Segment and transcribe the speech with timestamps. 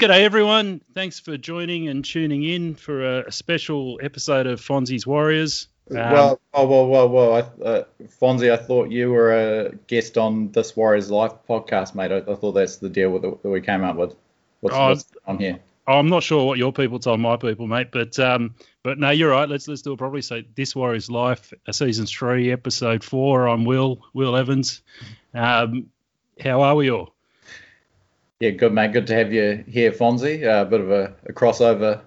[0.00, 0.80] G'day everyone.
[0.94, 5.68] Thanks for joining and tuning in for a, special episode of Fonzie's Warriors.
[5.90, 7.84] Um, well, oh, well, well, well, I, uh,
[8.18, 12.12] Fonzie, I thought you were a guest on this Warriors Life podcast, mate.
[12.12, 14.16] I, I thought that's the deal with that we came up with.
[14.60, 15.58] What's, oh, what's on here?
[15.86, 19.30] I'm not sure what your people told my people, mate, but um, but no, you're
[19.30, 19.50] right.
[19.50, 20.22] Let's let's do it properly.
[20.22, 23.48] So this Warriors Life, season three, episode four.
[23.48, 24.80] I'm Will Will Evans.
[25.34, 25.90] Um,
[26.42, 27.12] how are we all?
[28.40, 28.92] Yeah, good mate.
[28.92, 30.44] Good to have you here, Fonzie.
[30.44, 32.00] A uh, bit of a, a, crossover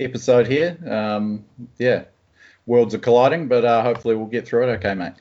[0.00, 0.78] episode here.
[0.90, 1.44] Um,
[1.78, 2.04] yeah,
[2.64, 4.72] worlds are colliding, but uh, hopefully we'll get through it.
[4.76, 5.12] Okay, mate.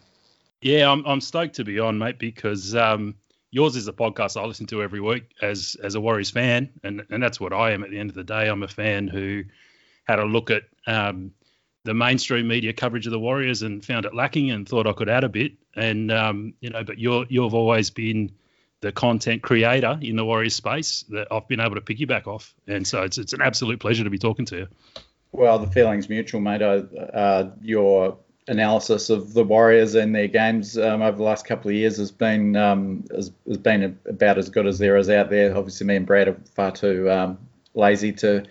[0.61, 3.16] Yeah, I'm I'm stoked to be on, mate, because um,
[3.52, 7.05] yours is a podcast I listen to every week as as a Warriors fan, and
[7.09, 8.47] and that's what I am at the end of the day.
[8.47, 9.44] I'm a fan who
[10.05, 11.33] had a look at um,
[11.83, 15.09] the mainstream media coverage of the Warriors and found it lacking, and thought I could
[15.09, 15.55] add a bit.
[15.75, 18.31] And um, you know, but you're you've always been
[18.81, 22.88] the content creator in the Warriors space that I've been able to piggyback off, and
[22.88, 24.67] so it's it's an absolute pleasure to be talking to you.
[25.31, 26.61] Well, the feeling's mutual, mate.
[26.61, 31.75] Uh, your analysis of the Warriors and their games um, over the last couple of
[31.75, 35.56] years has been um, has, has, been about as good as there is out there.
[35.56, 37.38] Obviously, me and Brad are far too um,
[37.73, 38.45] lazy to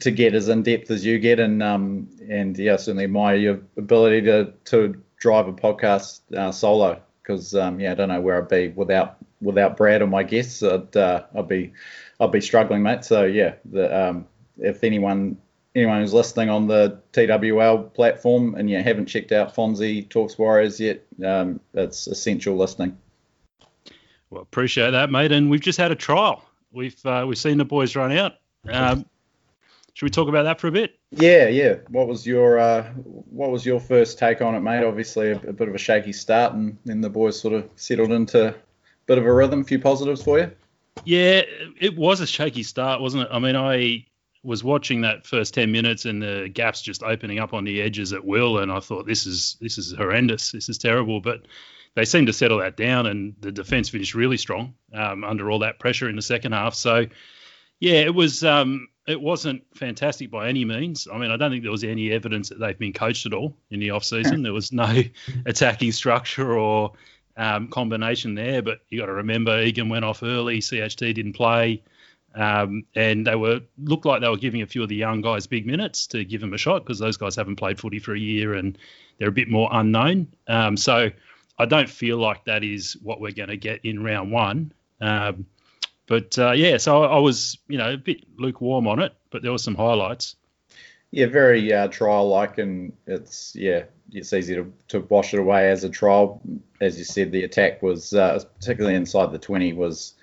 [0.00, 3.60] to get as in depth as you get, and um, and yeah, certainly admire your
[3.76, 8.38] ability to to drive a podcast uh, solo because um, yeah, I don't know where
[8.38, 10.62] I'd be without without Brad or my guests.
[10.62, 11.72] I'd uh, I'd be
[12.20, 13.04] I'd be struggling, mate.
[13.04, 14.26] So yeah, the, um,
[14.58, 15.38] if anyone
[15.74, 20.80] anyone who's listening on the TWL platform and you haven't checked out Fonzie Talks Warriors
[20.80, 22.96] yet, um, it's essential listening.
[24.30, 25.32] Well, appreciate that, mate.
[25.32, 26.44] And we've just had a trial.
[26.72, 28.34] We've uh, we've seen the boys run out.
[28.68, 29.06] Um,
[29.94, 30.98] should we talk about that for a bit?
[31.10, 31.76] Yeah, yeah.
[31.88, 32.82] What was your uh,
[33.30, 34.84] what was your first take on it, mate?
[34.84, 38.12] Obviously, a, a, bit of a shaky start, and then the boys sort of settled
[38.12, 38.54] into
[39.06, 39.60] bit of a rhythm.
[39.60, 40.50] A few positives for you.
[41.04, 41.42] Yeah,
[41.78, 43.28] it was a shaky start, wasn't it?
[43.30, 44.06] I mean, I
[44.46, 48.12] was watching that first 10 minutes and the gaps just opening up on the edges
[48.12, 51.46] at will and I thought this is this is horrendous this is terrible but
[51.96, 55.58] they seemed to settle that down and the defense finished really strong um, under all
[55.60, 57.06] that pressure in the second half so
[57.80, 61.64] yeah it was um, it wasn't fantastic by any means I mean I don't think
[61.64, 64.52] there was any evidence that they've been coached at all in the off season there
[64.52, 65.02] was no
[65.46, 66.92] attacking structure or
[67.36, 71.82] um, combination there but you got to remember Egan went off early CHT didn't play
[72.36, 75.46] um, and they were looked like they were giving a few of the young guys
[75.46, 78.18] big minutes to give them a shot because those guys haven't played footy for a
[78.18, 78.76] year and
[79.18, 80.28] they're a bit more unknown.
[80.46, 81.10] Um, so
[81.58, 84.72] I don't feel like that is what we're going to get in round one.
[85.00, 85.46] Um,
[86.06, 89.42] but uh, yeah, so I, I, was you know a bit lukewarm on it, but
[89.42, 90.36] there were some highlights.
[91.10, 95.70] Yeah, very uh, trial like, and it's yeah, it's easy to, to wash it away
[95.70, 96.40] as a trial.
[96.80, 100.14] As you said, the attack was uh, particularly inside the twenty was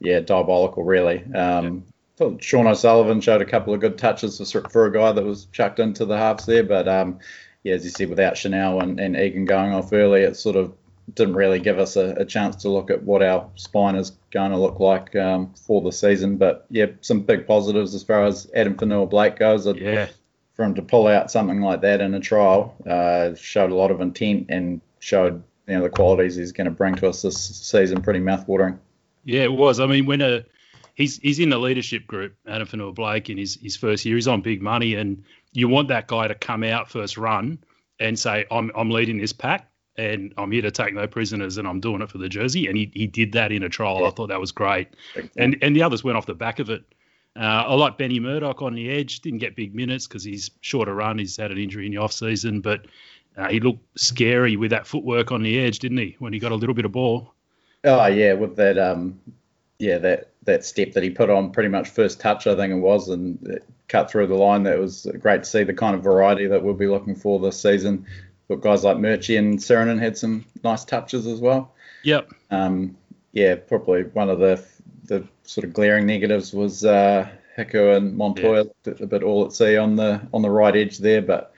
[0.00, 1.24] yeah, diabolical, really.
[1.34, 1.84] Um,
[2.18, 2.30] yeah.
[2.40, 5.80] Sean O'Sullivan showed a couple of good touches for, for a guy that was chucked
[5.80, 7.18] into the halves there, but um,
[7.64, 10.72] yeah, as you said, without Chanel and, and Egan going off early, it sort of
[11.14, 14.52] didn't really give us a, a chance to look at what our spine is going
[14.52, 16.36] to look like um, for the season.
[16.36, 19.66] But yeah, some big positives as far as Addin Fonua-Blake goes.
[19.66, 20.08] Yeah.
[20.62, 23.90] For him to pull out something like that in a trial uh, showed a lot
[23.90, 27.36] of intent and showed you know the qualities he's going to bring to us this
[27.36, 28.00] season.
[28.00, 28.78] Pretty mouthwatering.
[29.24, 29.80] Yeah, it was.
[29.80, 30.44] I mean, when a
[30.94, 34.40] he's he's in the leadership group, Addin Fonua-Blake, in his his first year, he's on
[34.40, 37.58] big money, and you want that guy to come out first run
[37.98, 41.66] and say, "I'm I'm leading this pack." And I'm here to take no prisoners, and
[41.66, 42.68] I'm doing it for the jersey.
[42.68, 44.02] And he, he did that in a trial.
[44.02, 44.06] Yeah.
[44.06, 44.90] I thought that was great.
[45.36, 46.84] And and the others went off the back of it.
[47.34, 49.20] Uh, I like Benny Murdoch on the edge.
[49.20, 51.18] Didn't get big minutes because he's short a run.
[51.18, 52.86] He's had an injury in the off season, but
[53.36, 56.16] uh, he looked scary with that footwork on the edge, didn't he?
[56.18, 57.32] When he got a little bit of ball.
[57.84, 59.18] Oh yeah, with that um,
[59.78, 62.76] yeah that that step that he put on pretty much first touch I think it
[62.76, 64.62] was and cut through the line.
[64.64, 67.60] That was great to see the kind of variety that we'll be looking for this
[67.60, 68.06] season.
[68.48, 71.72] But guys like Murchie and Sironen had some nice touches as well.
[72.02, 72.32] Yep.
[72.50, 72.96] Um,
[73.32, 74.62] yeah, probably one of the
[75.12, 77.28] the sort of glaring negatives was uh,
[77.58, 78.94] Hiku and Montoya yeah.
[79.00, 81.52] a bit all at sea on the on the right edge there, but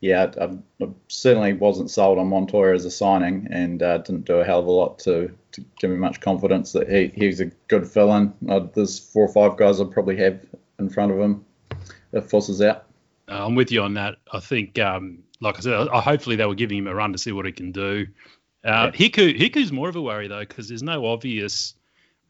[0.00, 4.36] yeah, I, I, certainly wasn't sold on Montoya as a signing, and uh, didn't do
[4.36, 7.46] a hell of a lot to, to give me much confidence that he, he's a
[7.68, 8.32] good fill-in.
[8.48, 10.40] Uh, there's four or five guys I'd probably have
[10.78, 11.44] in front of him
[12.12, 12.86] if Foss is out.
[13.28, 14.16] Uh, I'm with you on that.
[14.32, 17.18] I think, um, like I said, I, hopefully they were giving him a run to
[17.18, 18.06] see what he can do.
[18.64, 19.08] Uh, yeah.
[19.08, 21.74] Hiku, Hiku's more of a worry though because there's no obvious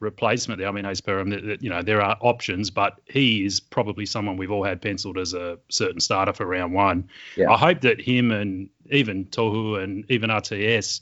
[0.01, 0.67] replacement there.
[0.67, 4.51] I mean, Ace Perham, you know, there are options, but he is probably someone we've
[4.51, 7.07] all had penciled as a certain starter for round one.
[7.37, 7.51] Yeah.
[7.51, 11.01] I hope that him and even Tohu and even RTS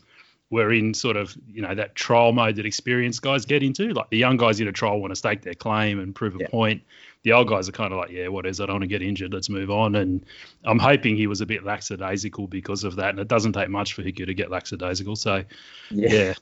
[0.51, 3.93] were in sort of you know that trial mode that experienced guys get into.
[3.93, 6.39] Like the young guys in a trial want to stake their claim and prove a
[6.39, 6.47] Yeah.
[6.49, 6.81] point.
[7.23, 8.61] The old guys are kind of like, yeah, what is?
[8.61, 9.33] I don't want to get injured.
[9.33, 9.95] Let's move on.
[9.95, 10.25] And
[10.63, 13.09] I'm hoping he was a bit lackadaisical because of that.
[13.09, 15.17] And it doesn't take much for Hiku to get lackadaisical.
[15.17, 15.43] So
[15.91, 16.09] Yeah.
[16.13, 16.33] yeah,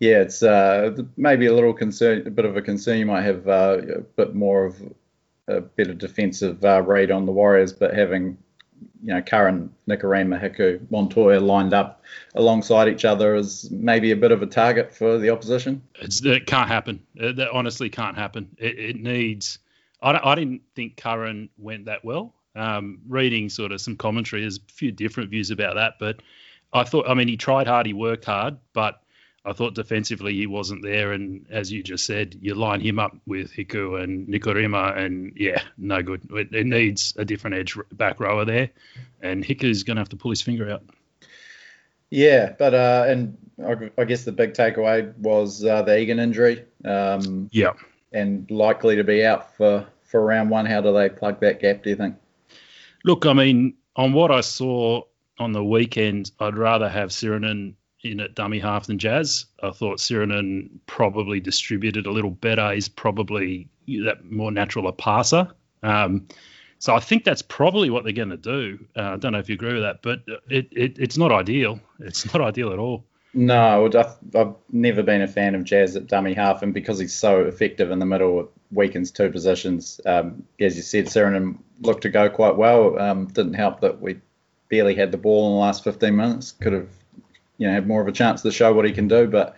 [0.00, 2.98] Yeah, it's uh, maybe a little concern, a bit of a concern.
[2.98, 4.80] You might have uh, a bit more of
[5.48, 8.38] a better defensive uh, read on the Warriors, but having
[9.02, 12.02] you know Curran, Nikorima, Hiku, Montoya lined up
[12.34, 15.82] alongside each other is maybe a bit of a target for the opposition.
[15.96, 17.02] It's, it can't happen.
[17.14, 18.56] It, that honestly can't happen.
[18.58, 19.58] It, it needs.
[20.00, 22.34] I, I didn't think Curran went that well.
[22.54, 26.22] Um, reading sort of some commentary, there's a few different views about that, but
[26.72, 29.00] I thought, I mean, he tried hard, he worked hard, but
[29.48, 31.12] I thought defensively he wasn't there.
[31.12, 35.62] And as you just said, you line him up with Hiku and Nikorima, and yeah,
[35.78, 36.28] no good.
[36.30, 38.70] It, it needs a different edge back rower there,
[39.22, 40.82] and Hiku's going to have to pull his finger out.
[42.10, 46.64] Yeah, but uh, and I, I guess the big takeaway was uh, the Egan injury,
[46.84, 47.72] um, Yeah.
[48.12, 50.66] and likely to be out for for round one.
[50.66, 51.82] How do they plug that gap?
[51.82, 52.16] Do you think?
[53.04, 55.02] Look, I mean, on what I saw
[55.38, 59.46] on the weekend, I'd rather have Sironen in at dummy half than Jazz.
[59.62, 62.72] I thought Sironen probably distributed a little better.
[62.72, 65.48] He's probably that more natural a passer.
[65.82, 66.28] Um,
[66.78, 68.78] so I think that's probably what they're going to do.
[68.96, 71.80] Uh, I don't know if you agree with that, but it, it it's not ideal.
[71.98, 73.04] It's not ideal at all.
[73.34, 73.90] No,
[74.34, 77.90] I've, never been a fan of Jazz at dummy half, and because he's so effective
[77.90, 80.00] in the middle, it weakens two positions.
[80.06, 82.98] Um, as you said, Sironen looked to go quite well.
[82.98, 84.20] Um, didn't help that we
[84.70, 86.52] barely had the ball in the last 15 minutes.
[86.52, 86.88] Could have,
[87.58, 89.26] you know, have more of a chance to show what he can do.
[89.26, 89.56] But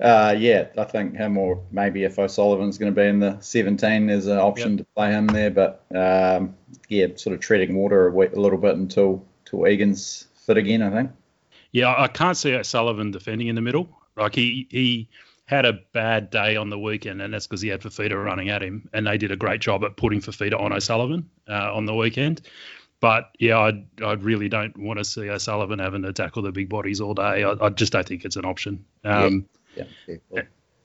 [0.00, 4.06] uh, yeah, I think him or maybe if O'Sullivan's going to be in the 17,
[4.06, 5.50] there's an option to play him there.
[5.50, 6.54] But um,
[6.88, 10.82] yeah, sort of treading water a, a little bit until until Egan's fit again.
[10.82, 11.10] I think.
[11.72, 13.88] Yeah, I I can't see O'Sullivan defending in the middle.
[14.16, 15.08] Like he he
[15.46, 18.62] had a bad day on the weekend, and that's because he had Fifita running at
[18.62, 21.94] him, and they did a great job at putting Fifita on O'Sullivan uh, on the
[21.94, 22.42] weekend.
[23.02, 26.68] But yeah, I I really don't want to see O'Sullivan having to tackle the big
[26.68, 27.42] bodies all day.
[27.42, 28.84] I, I just don't think it's an option.
[29.02, 29.46] Um,
[30.06, 30.16] Yeah.
[30.30, 30.42] yeah.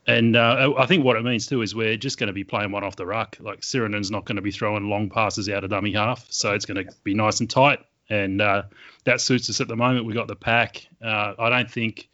[0.07, 2.71] And uh, I think what it means too is we're just going to be playing
[2.71, 3.37] one off the ruck.
[3.39, 6.65] Like Sironen's not going to be throwing long passes out of dummy half, so it's
[6.65, 8.63] going to be nice and tight, and uh,
[9.03, 10.07] that suits us at the moment.
[10.07, 10.87] We got the pack.
[10.99, 12.09] Uh, I don't think,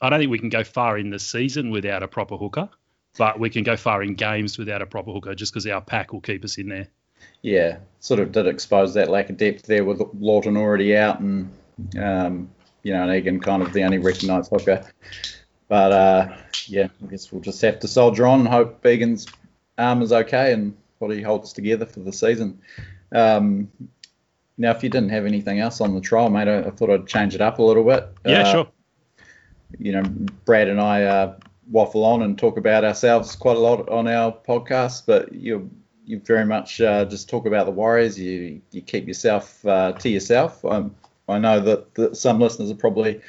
[0.00, 2.70] I don't think we can go far in the season without a proper hooker,
[3.18, 6.14] but we can go far in games without a proper hooker just because our pack
[6.14, 6.88] will keep us in there.
[7.42, 11.50] Yeah, sort of did expose that lack of depth there with Lawton already out and,
[11.98, 12.50] um,
[12.82, 14.84] you know, and Egan kind of the only recognised hooker.
[15.68, 16.36] But uh,
[16.66, 19.26] yeah, I guess we'll just have to soldier on and hope Egan's
[19.76, 22.60] arm is okay and what he holds together for the season.
[23.12, 23.70] Um,
[24.56, 27.06] now, if you didn't have anything else on the trial, mate, I, I thought I'd
[27.06, 28.08] change it up a little bit.
[28.24, 28.68] Yeah, Uh, sure.
[29.78, 30.02] you know,
[30.44, 31.36] Brad and I uh,
[31.70, 35.70] waffle on and talk about ourselves quite a lot on our podcast, but you
[36.08, 38.18] you very much uh, just talk about the Warriors.
[38.18, 40.64] You you keep yourself uh, to yourself.
[40.64, 40.94] Um,
[41.28, 43.20] I know that, that some listeners are probably a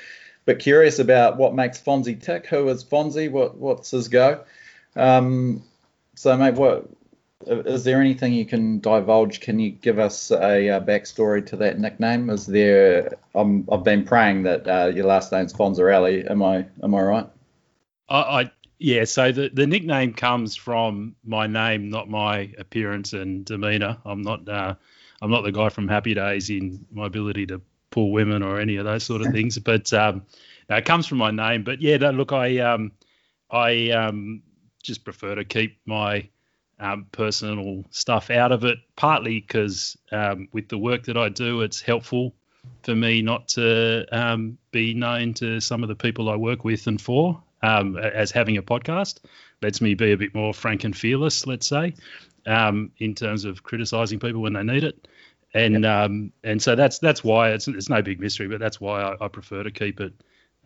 [0.45, 2.47] bit curious about what makes Fonzie tick.
[2.47, 3.29] Who is Fonzie?
[3.29, 4.43] What what's his go?
[4.95, 5.63] Um,
[6.15, 6.87] so, mate, what
[7.45, 9.39] is there anything you can divulge?
[9.41, 12.29] Can you give us a uh, backstory to that nickname?
[12.29, 13.17] Is there?
[13.35, 16.29] I'm, I've been praying that uh, your last name's Fonzarelli.
[16.29, 16.65] Am I?
[16.81, 17.27] Am I right?
[18.07, 19.03] I, I yeah.
[19.03, 23.97] So the, the nickname comes from my name, not my appearance and demeanour.
[24.05, 24.75] I'm not uh,
[25.21, 28.77] I'm not the guy from Happy Days in my ability to pull women or any
[28.77, 29.59] of those sort of things.
[29.59, 30.23] But um,
[30.69, 31.63] no, it comes from my name.
[31.63, 32.93] But yeah, no, look, I um,
[33.51, 34.43] I um,
[34.81, 36.29] just prefer to keep my
[36.79, 38.77] um, personal stuff out of it.
[38.95, 42.33] Partly because um, with the work that I do, it's helpful
[42.83, 46.87] for me not to um, be known to some of the people I work with
[46.87, 49.19] and for um, as having a podcast.
[49.61, 51.95] Lets me be a bit more frank and fearless, let's say,
[52.45, 55.07] um, in terms of criticizing people when they need it.
[55.53, 59.01] And um, and so that's that's why it's it's no big mystery, but that's why
[59.01, 60.13] I, I prefer to keep it,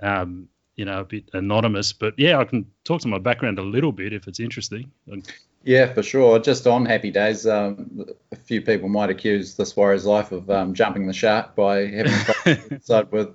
[0.02, 1.94] um, you know, a bit anonymous.
[1.94, 4.92] But yeah, I can talk to my background a little bit if it's interesting.
[5.64, 6.40] Yeah, for sure.
[6.40, 10.74] Just on Happy Days, um, a few people might accuse this Warriors life of um,
[10.74, 13.30] jumping the shark by having a episode with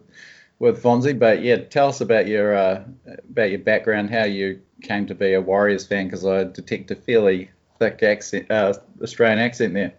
[0.58, 1.18] with Fonzie.
[1.18, 2.84] But yeah, tell us about your uh,
[3.28, 6.96] about your background, how you came to be a Warriors fan, because I detect a
[6.96, 9.94] fairly thick accent, uh, Australian accent there.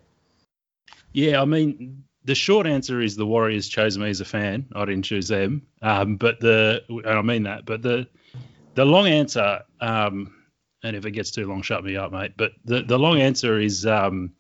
[1.14, 4.68] Yeah, I mean, the short answer is the Warriors chose me as a fan.
[4.76, 5.66] I didn't choose them.
[5.82, 7.66] Um, but the I mean that.
[7.66, 8.08] But the
[8.76, 10.34] the long answer, um,
[10.84, 12.34] and if it gets too long, shut me up, mate.
[12.38, 14.34] But the the long answer is, um,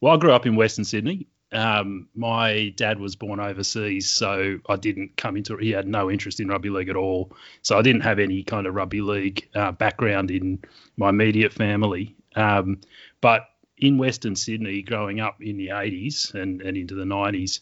[0.00, 4.76] well, I grew up in Western Sydney, um, my dad was born overseas, so I
[4.76, 5.56] didn't come into.
[5.56, 8.66] He had no interest in rugby league at all, so I didn't have any kind
[8.66, 10.60] of rugby league uh, background in
[10.96, 12.16] my immediate family.
[12.34, 12.80] Um,
[13.20, 13.48] but
[13.78, 17.60] in Western Sydney, growing up in the 80s and, and into the 90s,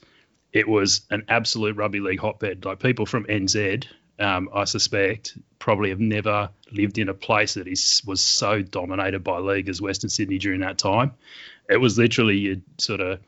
[0.52, 2.64] it was an absolute rugby league hotbed.
[2.64, 3.86] Like people from NZ,
[4.18, 9.24] um, I suspect, probably have never lived in a place that is was so dominated
[9.24, 11.12] by league as Western Sydney during that time.
[11.68, 13.20] It was literally you sort of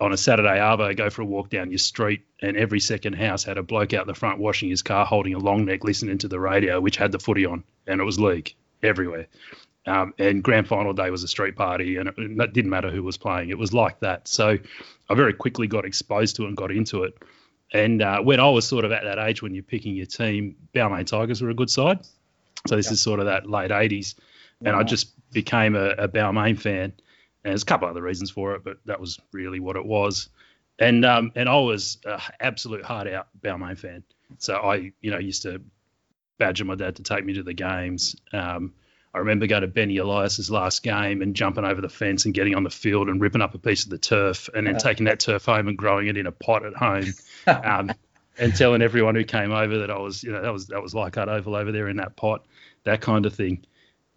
[0.00, 3.44] on a Saturday arvo, go for a walk down your street, and every second house
[3.44, 6.28] had a bloke out the front washing his car, holding a long neck, listening to
[6.28, 9.26] the radio, which had the footy on, and it was league everywhere.
[9.86, 13.02] Um, and grand final day was a street party, and it, it, didn't matter who
[13.02, 13.50] was playing.
[13.50, 14.28] It was like that.
[14.28, 14.58] So
[15.08, 17.18] I very quickly got exposed to it and got into it.
[17.72, 20.56] And uh, when I was sort of at that age when you're picking your team,
[20.74, 22.00] Balmain Tigers were a good side.
[22.66, 22.92] So this yeah.
[22.92, 24.14] is sort of that late 80s.
[24.62, 26.92] And I just became a, a Balmain fan.
[27.44, 30.28] And there's a couple other reasons for it, but that was really what it was.
[30.78, 34.02] And um, and I was an absolute hard out Balmain fan.
[34.38, 35.60] So I, you know, used to
[36.38, 38.16] badger my dad to take me to the games.
[38.32, 38.72] Um,
[39.12, 42.54] I remember going to Benny Elias's last game and jumping over the fence and getting
[42.54, 45.18] on the field and ripping up a piece of the turf and then taking that
[45.18, 47.14] turf home and growing it in a pot at home.
[47.46, 47.90] Um,
[48.38, 50.94] and telling everyone who came over that I was, you know, that was that was
[50.94, 52.44] Leichhardt Oval over there in that pot,
[52.84, 53.64] that kind of thing.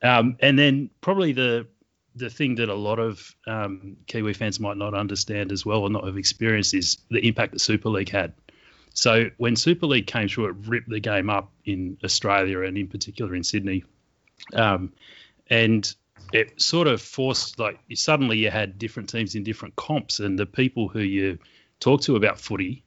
[0.01, 1.67] Um, and then probably the
[2.15, 5.89] the thing that a lot of um, Kiwi fans might not understand as well or
[5.89, 8.33] not have experienced is the impact that Super League had.
[8.93, 12.87] So when Super League came through, it ripped the game up in Australia and in
[12.87, 13.83] particular in Sydney,
[14.53, 14.93] um,
[15.49, 15.93] and
[16.31, 20.45] it sort of forced like suddenly you had different teams in different comps, and the
[20.45, 21.39] people who you
[21.79, 22.83] talk to about footy,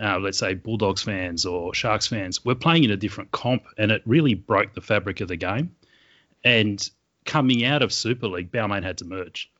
[0.00, 3.90] uh, let's say Bulldogs fans or Sharks fans, were playing in a different comp, and
[3.90, 5.74] it really broke the fabric of the game.
[6.44, 6.88] And
[7.24, 9.50] coming out of Super League, Balmain had to merge.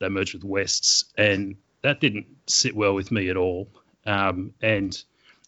[0.00, 3.68] They merged with Wests, and that didn't sit well with me at all.
[4.06, 4.96] Um, and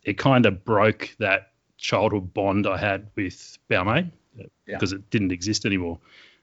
[0.04, 4.12] it kind of broke that childhood bond I had with Balmain
[4.66, 4.98] because yeah.
[4.98, 5.98] it didn't exist anymore.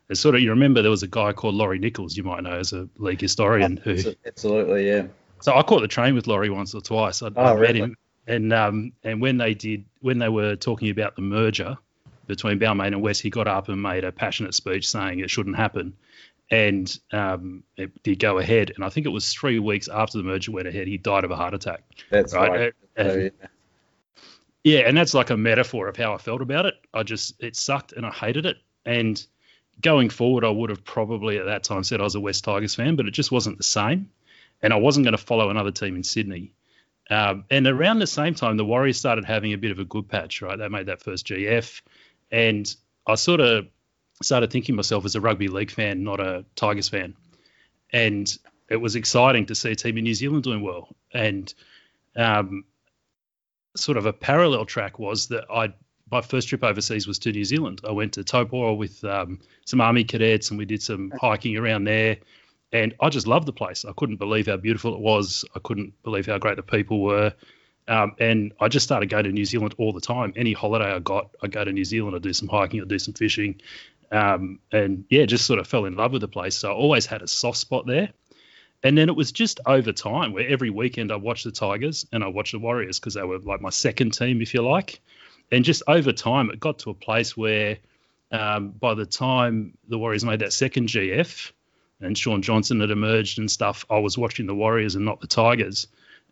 [0.09, 2.57] It's sort of you remember there was a guy called Laurie Nichols, you might know
[2.57, 5.07] as a league historian who absolutely yeah.
[5.41, 7.21] So I caught the train with Laurie once or twice.
[7.21, 7.79] I, oh, I met really?
[7.79, 11.77] him, and um, and when they did when they were talking about the merger,
[12.27, 15.55] between Balmain and West, he got up and made a passionate speech saying it shouldn't
[15.55, 15.95] happen.
[16.49, 18.71] And um, it did go ahead.
[18.75, 21.31] And I think it was three weeks after the merger went ahead, he died of
[21.31, 21.83] a heart attack.
[22.09, 22.51] That's right.
[22.51, 22.73] right.
[22.97, 23.47] So, yeah.
[24.63, 26.75] yeah, and that's like a metaphor of how I felt about it.
[26.93, 28.57] I just, it sucked and I hated it.
[28.85, 29.23] And
[29.81, 32.75] going forward, I would have probably at that time said I was a West Tigers
[32.75, 34.09] fan, but it just wasn't the same.
[34.61, 36.53] And I wasn't going to follow another team in Sydney.
[37.09, 40.09] Um, and around the same time, the Warriors started having a bit of a good
[40.09, 40.57] patch, right?
[40.57, 41.81] They made that first GF.
[42.31, 42.73] And
[43.05, 43.67] I sort of
[44.21, 47.15] started thinking myself as a rugby league fan, not a Tigers fan.
[47.91, 48.31] And
[48.69, 50.95] it was exciting to see a team in New Zealand doing well.
[51.13, 51.53] And
[52.15, 52.65] um,
[53.75, 55.73] sort of a parallel track was that I
[56.09, 57.81] my first trip overseas was to New Zealand.
[57.85, 61.83] I went to Taupo with um, some army cadets and we did some hiking around
[61.83, 62.17] there.
[62.71, 63.83] And I just loved the place.
[63.83, 65.45] I couldn't believe how beautiful it was.
[65.55, 67.33] I couldn't believe how great the people were.
[67.87, 70.33] Um, and I just started going to New Zealand all the time.
[70.35, 72.15] Any holiday I got, I go to New Zealand.
[72.15, 73.61] I do some hiking, I do some fishing,
[74.11, 76.55] um, and yeah, just sort of fell in love with the place.
[76.55, 78.09] So I always had a soft spot there.
[78.83, 82.23] And then it was just over time where every weekend I watched the Tigers and
[82.23, 85.01] I watched the Warriors because they were like my second team, if you like.
[85.51, 87.77] And just over time, it got to a place where
[88.31, 91.51] um, by the time the Warriors made that second GF
[92.01, 95.27] and Shaun Johnson had emerged and stuff, I was watching the Warriors and not the
[95.27, 95.87] Tigers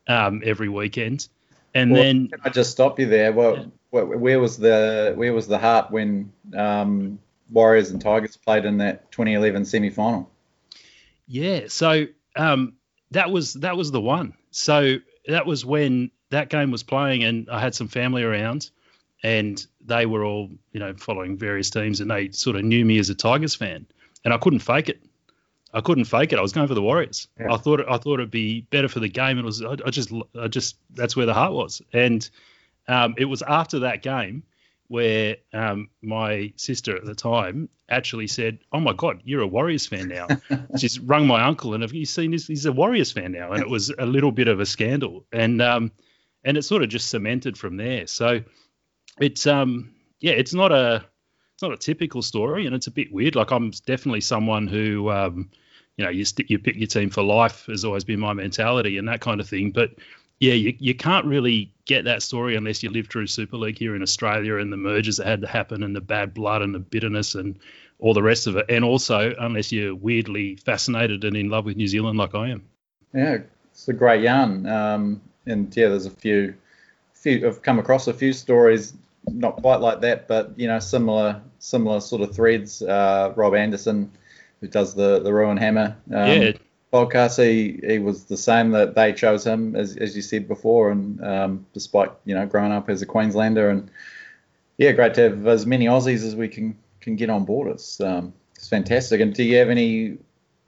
[0.07, 1.27] um, every weekend.
[1.75, 3.33] And well, then can I just stop you there?
[3.33, 3.65] Well, yeah.
[3.89, 7.19] where, where, was the where was the heart when um,
[7.51, 10.31] Warriors and Tigers played in that 2011 semi final?
[11.27, 12.05] Yeah, so
[12.37, 12.73] um,
[13.11, 14.33] that was that was the one.
[14.51, 18.69] So that was when that game was playing, and I had some family around,
[19.21, 22.99] and they were all you know following various teams, and they sort of knew me
[22.99, 23.85] as a Tigers fan,
[24.23, 25.04] and I couldn't fake it.
[25.75, 26.39] I couldn't fake it.
[26.39, 27.27] I was going for the Warriors.
[27.37, 27.53] Yeah.
[27.53, 29.37] I thought I thought it'd be better for the game.
[29.37, 31.81] It was I, I just I just that's where the heart was.
[31.91, 32.27] And
[32.87, 34.43] um, it was after that game
[34.87, 39.85] where um, my sister at the time actually said, "Oh my God, you're a Warriors
[39.85, 40.27] fan now."
[40.79, 42.47] She's rung my uncle and have you seen this?
[42.47, 45.61] He's a Warriors fan now, and it was a little bit of a scandal, and
[45.61, 45.91] um,
[46.45, 48.07] and it sort of just cemented from there.
[48.07, 48.43] So
[49.19, 51.03] it's um yeah, it's not a
[51.55, 53.35] it's not a typical story, and it's a bit weird.
[53.35, 55.49] Like I'm definitely someone who um,
[55.97, 58.97] you know, you stick, you pick your team for life has always been my mentality
[58.97, 59.71] and that kind of thing.
[59.71, 59.91] But
[60.39, 63.95] yeah, you, you can't really get that story unless you live through Super League here
[63.95, 66.79] in Australia and the mergers that had to happen and the bad blood and the
[66.79, 67.59] bitterness and
[67.99, 68.65] all the rest of it.
[68.67, 72.63] And also unless you're weirdly fascinated and in love with New Zealand like I am.
[73.13, 73.37] Yeah,
[73.71, 74.65] it's a great yarn.
[74.65, 76.55] Um, and yeah, there's a few,
[77.13, 77.47] few.
[77.47, 78.93] I've come across a few stories,
[79.27, 82.81] not quite like that, but you know, similar, similar sort of threads.
[82.81, 84.11] Uh, Rob Anderson,
[84.65, 85.95] who does the the Ruin Hammer.
[86.11, 86.51] Um, yeah.
[86.91, 87.43] Podcast.
[87.43, 91.23] He he was the same that they chose him as as you said before, and
[91.23, 93.89] um, despite you know growing up as a Queenslander, and
[94.77, 97.69] yeah, great to have as many Aussies as we can can get on board.
[97.69, 99.21] It's um, it's fantastic.
[99.21, 100.17] And do you have any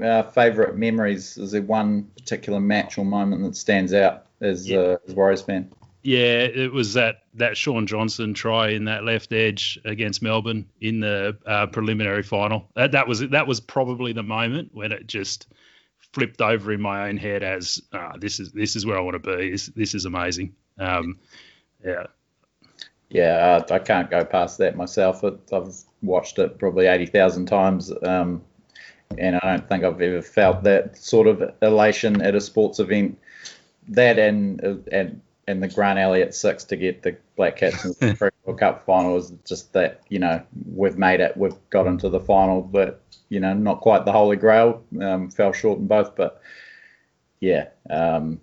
[0.03, 1.37] uh, favourite memories?
[1.37, 4.79] Is there one particular match or moment that stands out as yeah.
[4.79, 5.71] uh, as Warriors fan?
[6.03, 10.99] Yeah, it was that that Shaun Johnson try in that left edge against Melbourne in
[10.99, 12.69] the uh, preliminary final.
[12.75, 15.47] That that was that was probably the moment when it just
[16.13, 19.21] flipped over in my own head as uh, this is this is where I want
[19.21, 19.51] to be.
[19.51, 20.55] This this is amazing.
[20.79, 21.19] Um,
[21.83, 22.07] yeah.
[23.09, 25.23] Yeah, uh, I can't go past that myself.
[25.23, 28.43] I've watched it probably eighty thousand times, um,
[29.17, 33.17] and I don't think I've ever felt that sort of elation at a sports event.
[33.87, 34.61] That and
[34.91, 38.85] and and the Grant Elliott six to get the Black Caps in the World Cup
[38.85, 43.01] final was just that you know we've made it, we've got into the final, but
[43.29, 44.83] you know, not quite the holy grail.
[45.01, 46.41] Um, fell short in both, but
[47.39, 48.39] yeah, um,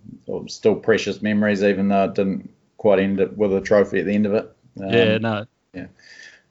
[0.47, 4.15] still precious memories, even though it didn't quite end it with a trophy at the
[4.15, 4.53] end of it.
[4.81, 5.47] Um, yeah, no.
[5.73, 5.87] Yeah.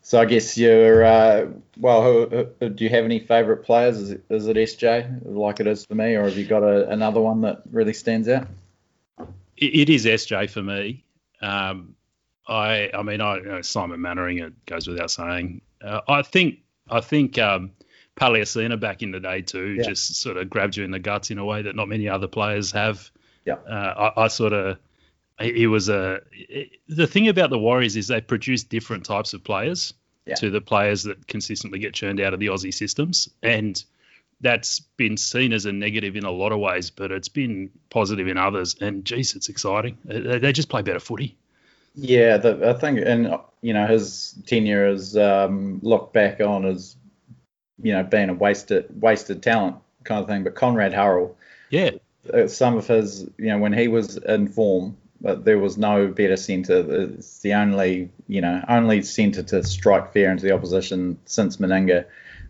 [0.02, 2.04] So I guess you're uh, well.
[2.04, 3.98] Who, who, do you have any favourite players?
[3.98, 6.90] Is it, is it SJ like it is for me, or have you got a,
[6.90, 8.48] another one that really stands out?
[9.58, 11.04] It, it is SJ for me.
[11.42, 11.96] Um,
[12.48, 15.62] I I mean I you know, Simon Mannering it goes without saying.
[15.82, 17.72] Uh, I think I think um,
[18.16, 19.84] Paliacina back in the day too, yeah.
[19.84, 22.28] just sort of grabbed you in the guts in a way that not many other
[22.28, 23.10] players have.
[23.46, 23.56] Yeah.
[23.56, 24.78] Uh, I, I, sort of,
[25.40, 26.22] he was a.
[26.88, 29.94] The thing about the Warriors is they produce different types of players
[30.26, 30.36] yeah.
[30.36, 33.84] to the players that consistently get churned out of the Aussie systems, and
[34.44, 38.28] that's been seen as a negative in a lot of ways, but it's been positive
[38.28, 38.76] in others.
[38.80, 39.98] And geez, it's exciting.
[40.06, 41.36] They just play better footy.
[41.96, 46.96] Yeah, the, I think, and you know, his tenure is um, looked back on as
[47.82, 50.44] you know, being a wasted wasted talent kind of thing.
[50.44, 51.38] But Konrad Hurrell,
[51.70, 51.92] yeah,
[52.34, 56.08] uh, some of his, you know, when he was in form, but there was no
[56.08, 56.84] better centre.
[57.14, 62.06] It's the only, you know, only centre to strike fear into the opposition since Meninga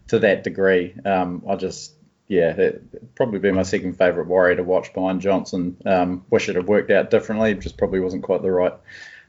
[0.07, 0.95] to that degree.
[1.05, 1.93] Um, I just,
[2.27, 2.71] yeah,
[3.15, 5.77] probably be my second favourite Warrior to watch behind Johnson.
[5.85, 7.53] Um, wish it had worked out differently.
[7.55, 8.73] Just probably wasn't quite the right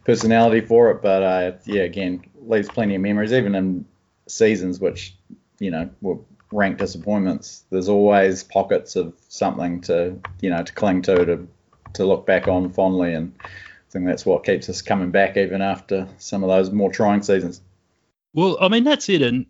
[0.04, 1.02] personality for it.
[1.02, 3.86] But uh, yeah, again, leaves plenty of memories, even in
[4.26, 5.14] seasons which
[5.58, 6.18] you know were
[6.52, 7.64] rank disappointments.
[7.70, 11.48] There's always pockets of something to you know to cling to to
[11.94, 13.48] to look back on fondly, and I
[13.90, 17.60] think that's what keeps us coming back even after some of those more trying seasons.
[18.32, 19.46] Well, I mean that's it, and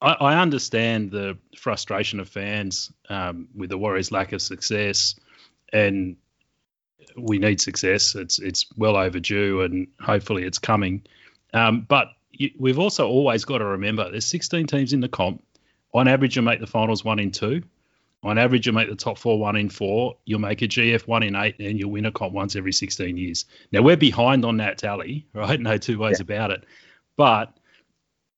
[0.00, 5.16] I, I understand the frustration of fans um, with the Warriors' lack of success,
[5.72, 6.16] and
[7.16, 8.14] we need success.
[8.14, 11.02] It's it's well overdue, and hopefully it's coming.
[11.52, 12.08] Um, but
[12.58, 15.42] we've also always got to remember there's 16 teams in the comp.
[15.94, 17.62] On average, you make the finals one in two.
[18.22, 20.16] On average, you make the top four one in four.
[20.24, 23.16] You'll make a GF one in eight, and you'll win a comp once every 16
[23.16, 23.46] years.
[23.72, 25.58] Now we're behind on that tally, right?
[25.58, 26.24] No two ways yeah.
[26.24, 26.64] about it.
[27.16, 27.56] But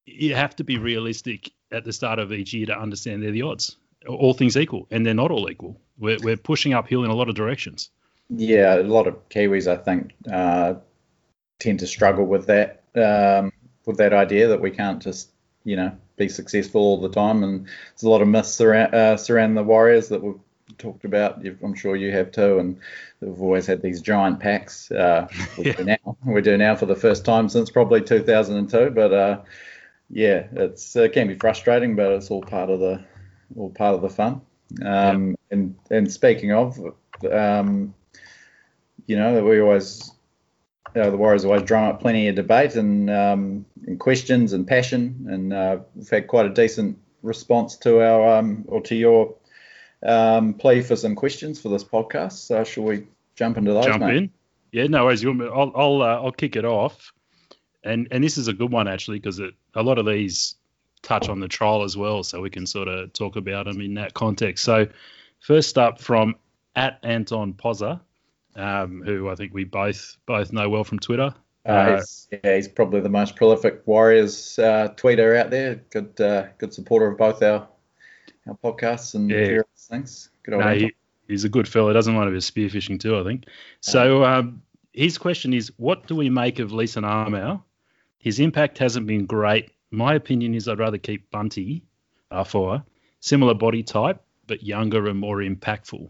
[0.07, 3.43] you have to be realistic at the start of each year to understand they're the
[3.43, 3.77] odds.
[4.09, 5.79] All things equal, and they're not all equal.
[5.99, 7.91] We're, we're pushing uphill in a lot of directions.
[8.31, 10.75] Yeah, a lot of Kiwis, I think, uh,
[11.59, 12.83] tend to struggle with that.
[12.95, 13.53] Um,
[13.87, 15.31] with that idea that we can't just
[15.65, 17.43] you know be successful all the time.
[17.43, 20.39] And there's a lot of myths surround, uh, surround the Warriors that we've
[20.79, 21.45] talked about.
[21.63, 22.59] I'm sure you have too.
[22.59, 22.79] And
[23.21, 24.91] we've always had these giant packs.
[24.91, 25.27] Uh,
[25.59, 25.73] we, yeah.
[25.73, 26.17] do now.
[26.25, 28.91] we do now for the first time since probably 2002.
[28.91, 29.41] But uh,
[30.11, 33.05] yeah, it's it can be frustrating, but it's all part of the
[33.57, 34.40] all part of the fun.
[34.85, 35.37] Um, yeah.
[35.51, 36.79] And and speaking of,
[37.31, 37.94] um,
[39.07, 40.12] you know, we always
[40.96, 45.27] uh, the Warriors always drum up plenty of debate and, um, and questions and passion,
[45.29, 49.35] and uh, we've had quite a decent response to our um, or to your
[50.03, 52.33] um, plea for some questions for this podcast.
[52.33, 53.87] So, shall we jump into those?
[53.87, 54.16] Jump mate?
[54.16, 54.31] in.
[54.73, 55.25] Yeah, no worries.
[55.25, 57.12] I'll I'll, uh, I'll kick it off,
[57.85, 59.40] and and this is a good one actually because
[59.75, 60.57] a lot of these
[61.03, 63.95] touch on the trial as well, so we can sort of talk about them in
[63.95, 64.65] that context.
[64.65, 64.89] So,
[65.41, 66.37] first up from
[66.77, 68.01] at Anton Pozza
[68.57, 71.35] um, who I think we both both know well from Twitter.
[71.67, 75.77] Uh, uh, he's, yeah, he's probably the most prolific Warriors uh, tweeter out there.
[75.91, 77.69] Good, uh, good supporter of both our
[78.47, 79.61] our podcasts and yeah.
[79.77, 80.31] things.
[80.43, 80.93] Good old no, he,
[81.29, 81.93] he's a good fellow.
[81.93, 83.45] Doesn't mind a bit of spearfishing too, I think.
[83.81, 87.61] So um, his question is, what do we make of Lisa Armour?
[88.21, 89.71] His impact hasn't been great.
[89.91, 91.83] My opinion is I'd rather keep Bunty
[92.31, 92.85] uh, for
[93.21, 96.09] similar body type, but younger and more impactful.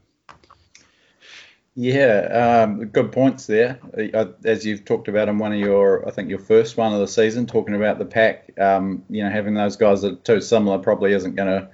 [1.76, 3.78] Yeah, um, good points there.
[4.12, 6.98] Uh, as you've talked about in one of your, I think your first one of
[6.98, 8.50] the season, talking about the pack.
[8.58, 11.68] Um, you know, having those guys that are too similar probably isn't going to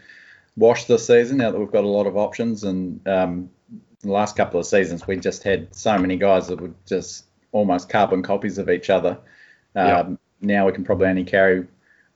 [0.56, 1.38] wash this season.
[1.38, 3.50] Now that we've got a lot of options, and um,
[4.02, 7.88] the last couple of seasons we just had so many guys that were just almost
[7.88, 9.18] carbon copies of each other.
[9.74, 11.66] Um, Now we can probably only carry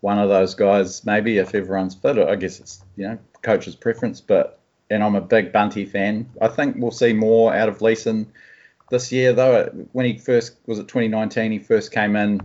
[0.01, 2.19] one of those guys, maybe if everyone's fit.
[2.19, 6.29] I guess it's you know coach's preference, but and I'm a big Bunty fan.
[6.41, 8.31] I think we'll see more out of Leeson
[8.91, 9.67] this year, though.
[9.93, 12.41] When he first was it 2019, he first came in,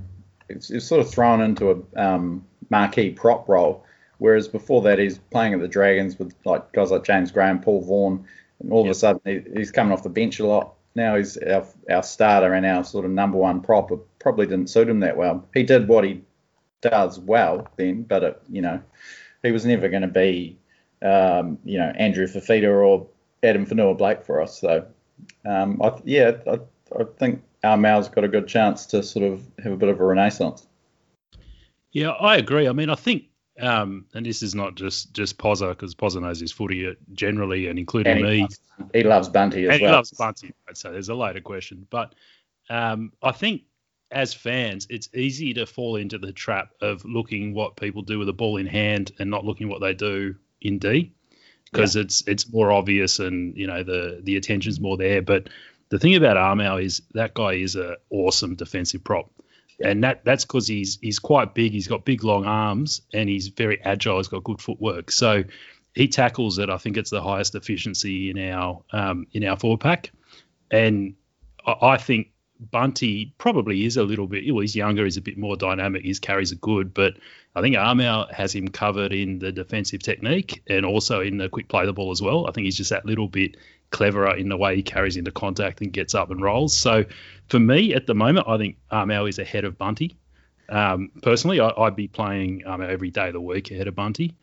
[0.48, 3.84] it was, sort of thrown into a um, marquee prop role,
[4.20, 7.82] whereas before that he's playing at the Dragons with like guys like James Graham, Paul
[7.82, 8.26] Vaughan,
[8.60, 8.92] and all yep.
[8.92, 10.74] of a sudden he, he's coming off the bench a lot.
[10.94, 13.92] Now he's our, our starter and our sort of number one prop.
[14.26, 15.48] Probably didn't suit him that well.
[15.54, 16.24] He did what he
[16.82, 18.82] does well then, but it, you know
[19.44, 20.58] he was never going to be
[21.02, 23.08] um, you know, Andrew Fifita or
[23.44, 24.60] Addin Fonua-Blake for us.
[24.60, 24.88] So,
[25.46, 26.60] um, I, yeah, I,
[27.00, 30.00] I think our Mal's got a good chance to sort of have a bit of
[30.00, 30.66] a renaissance.
[31.92, 32.68] Yeah, I agree.
[32.68, 33.26] I mean, I think,
[33.60, 37.80] um, and this is not just just Pozza because Pozza knows his footy generally, and
[37.80, 38.42] including and he me.
[38.42, 38.60] Loves,
[38.94, 39.92] he loves Bunty as and well.
[39.92, 41.88] He loves Bunty, so there's a later question.
[41.90, 42.14] But
[42.70, 43.62] um, I think
[44.16, 48.30] as fans, it's easy to fall into the trap of looking what people do with
[48.30, 51.12] a ball in hand and not looking what they do in D
[51.72, 52.04] because yeah.
[52.04, 55.22] it's it's more obvious and you know the the attention's more there.
[55.22, 55.50] But
[55.90, 59.30] the thing about Armour is that guy is an awesome defensive prop.
[59.80, 59.90] Yeah.
[59.90, 61.74] And that that's because he's he's quite big.
[61.74, 64.18] He's got big long arms and he's very agile.
[64.18, 65.12] He's got good footwork.
[65.12, 65.44] So
[65.94, 66.70] he tackles it.
[66.70, 70.12] I think it's the highest efficiency in our um, in our forward pack.
[70.72, 71.16] And
[71.66, 74.46] I, I think Bunty probably is a little bit.
[74.54, 75.04] Well, he's younger.
[75.04, 76.06] He's a bit more dynamic.
[76.06, 77.16] His carries are good, but
[77.56, 81.68] I think Armour has him covered in the defensive technique and also in the quick
[81.68, 82.48] play the ball as well.
[82.48, 83.58] I think he's just that little bit
[83.92, 86.76] cleverer in the way he carries into contact and gets up and rolls.
[86.76, 87.06] So
[87.48, 90.18] for me at the moment, I think Armour is ahead of Bunty.
[90.68, 94.36] Um, personally, I, would be playing every day of the week ahead of Bunty.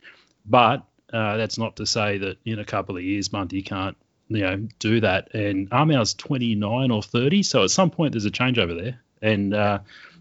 [0.46, 3.96] But uh, that's not to say that in a couple of years Bunty can't
[4.36, 5.34] you know do that.
[5.34, 9.54] And Armour's 29 or 30, so at some point there's a change over there, and
[9.54, 9.80] uh,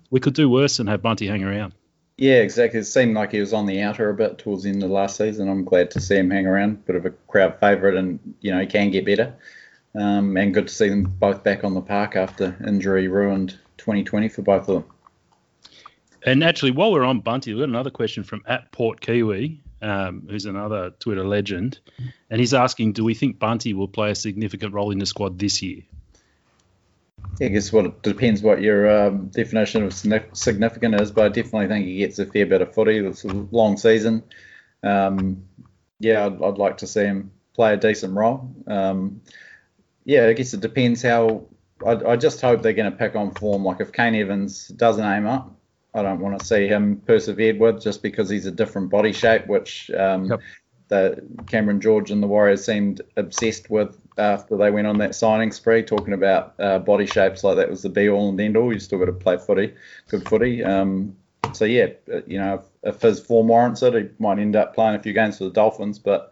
[0.09, 1.73] we could do worse than have Bunty hang around.
[2.17, 2.79] Yeah, exactly.
[2.79, 5.17] It seemed like he was on the outer a bit towards the end of last
[5.17, 5.49] season.
[5.49, 6.85] I'm glad to see him hang around.
[6.85, 9.33] Bit of a crowd favourite, and you know he can get better.
[9.93, 14.29] Um, and good to see them both back on the park after injury ruined 2020
[14.29, 14.85] for both of them.
[16.23, 20.27] And actually, while we're on Bunty, we've got another question from at Port Kiwi, um,
[20.29, 21.79] who's another Twitter legend,
[22.29, 25.39] and he's asking, do we think Bunty will play a significant role in the squad
[25.39, 25.81] this year?
[27.39, 31.67] I guess what it depends what your um, definition of significant is, but I definitely
[31.67, 32.97] think he gets a fair bit of footy.
[32.97, 34.23] It's a long season.
[34.83, 35.43] Um,
[35.99, 38.53] yeah, I'd, I'd, like to see him play a decent role.
[38.67, 39.21] Um,
[40.03, 41.45] yeah, I guess it depends how.
[41.85, 43.63] I, I just hope they're going to pick on form.
[43.63, 45.55] Like if Kane Evans doesn't aim up,
[45.93, 49.47] I don't want to see him persevered with just because he's a different body shape,
[49.47, 50.39] which um, yep.
[50.87, 55.51] the Cameron George and the Warriors seemed obsessed with after they went on that signing
[55.51, 58.71] spree, talking about uh, body shapes like that was the be all and end all.
[58.71, 59.73] You still got to play footy,
[60.07, 60.63] good footy.
[60.63, 61.15] Um,
[61.53, 61.87] so yeah,
[62.25, 65.13] you know, if, if, his form warrants it, he might end up playing a few
[65.13, 65.99] games for the Dolphins.
[65.99, 66.31] But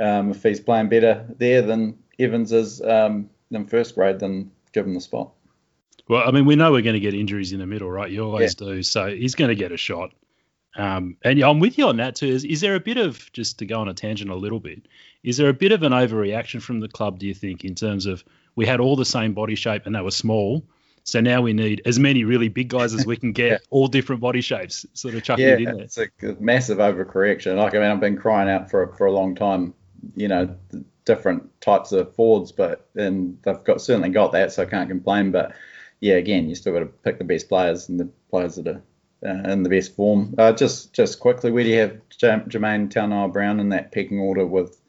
[0.00, 4.86] um, if he's playing better there than Evans is um, in first grade, then give
[4.86, 5.30] him the spot.
[6.08, 8.10] Well, I mean, we know we're going to get injuries in the middle, right?
[8.10, 8.66] You always yeah.
[8.66, 8.82] do.
[8.82, 10.12] So he's going to get a shot.
[10.76, 12.28] Um, and yeah, I'm with you on that too.
[12.28, 14.86] Is, is there a bit of just to go on a tangent a little bit?
[15.22, 17.18] Is there a bit of an overreaction from the club?
[17.18, 20.00] Do you think in terms of we had all the same body shape and they
[20.00, 20.64] were small,
[21.08, 23.58] so now we need as many really big guys as we can get, yeah.
[23.70, 25.84] all different body shapes, sort of chucking yeah, it in there.
[25.84, 27.56] It's a massive overcorrection.
[27.56, 29.72] Like I mean, I've been crying out for for a long time.
[30.14, 30.54] You know,
[31.06, 35.32] different types of Fords, but and they've got certainly got that, so I can't complain.
[35.32, 35.52] But
[36.00, 38.82] yeah, again, you still got to pick the best players and the players that are
[39.24, 40.34] uh, in the best form.
[40.38, 44.46] Uh, just just quickly, where do you have J- Jamayne Taunoa-Brown in that pecking order
[44.46, 44.80] with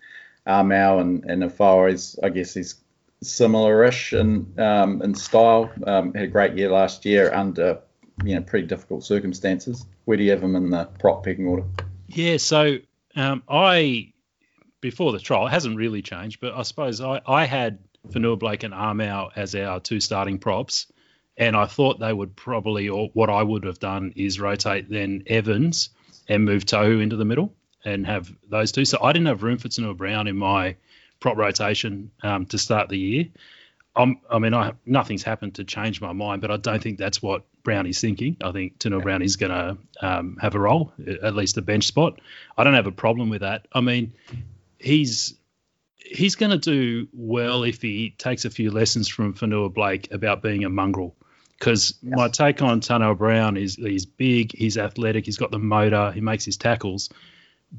[0.46, 1.44] Armau and and?
[1.92, 2.76] Is I guess he's
[3.22, 5.72] similar-ish in um, in style.
[5.86, 7.80] Um, had a great year last year under
[8.24, 9.86] you know pretty difficult circumstances.
[10.06, 11.66] Where do you have him in the prop pecking order?
[12.08, 12.78] Yeah, so
[13.16, 14.14] um, I
[14.82, 18.74] before the trial it hasn't really changed, but I suppose I, I had Fonua-Blake and
[18.74, 20.88] Armau as our two starting props
[21.40, 25.24] and I thought they would probably, or what I would have done is rotate then
[25.26, 25.90] Evans
[26.28, 28.84] and move Tohu into the middle and have those two.
[28.84, 30.76] So I didn't have room for Taunoa-Brown in my
[31.22, 33.26] prop rotation um, to start the year.
[33.96, 37.22] I'm, i mean, I, nothing's happened to change my mind, but I don't think that's
[37.22, 38.36] what Brown is thinking.
[38.44, 40.92] I think Taunoa-Brown is going to um, have a role,
[41.24, 42.20] at least a bench spot.
[42.58, 43.66] I don't have a problem with that.
[43.72, 44.14] I mean,
[44.78, 45.36] he's
[45.96, 50.42] he's going to do well if he takes a few lessons from Fonua Blake about
[50.42, 51.16] being a mongrel.
[51.60, 52.14] Because yes.
[52.16, 56.22] my take on Tano Brown is he's big, he's athletic, he's got the motor, he
[56.22, 57.10] makes his tackles.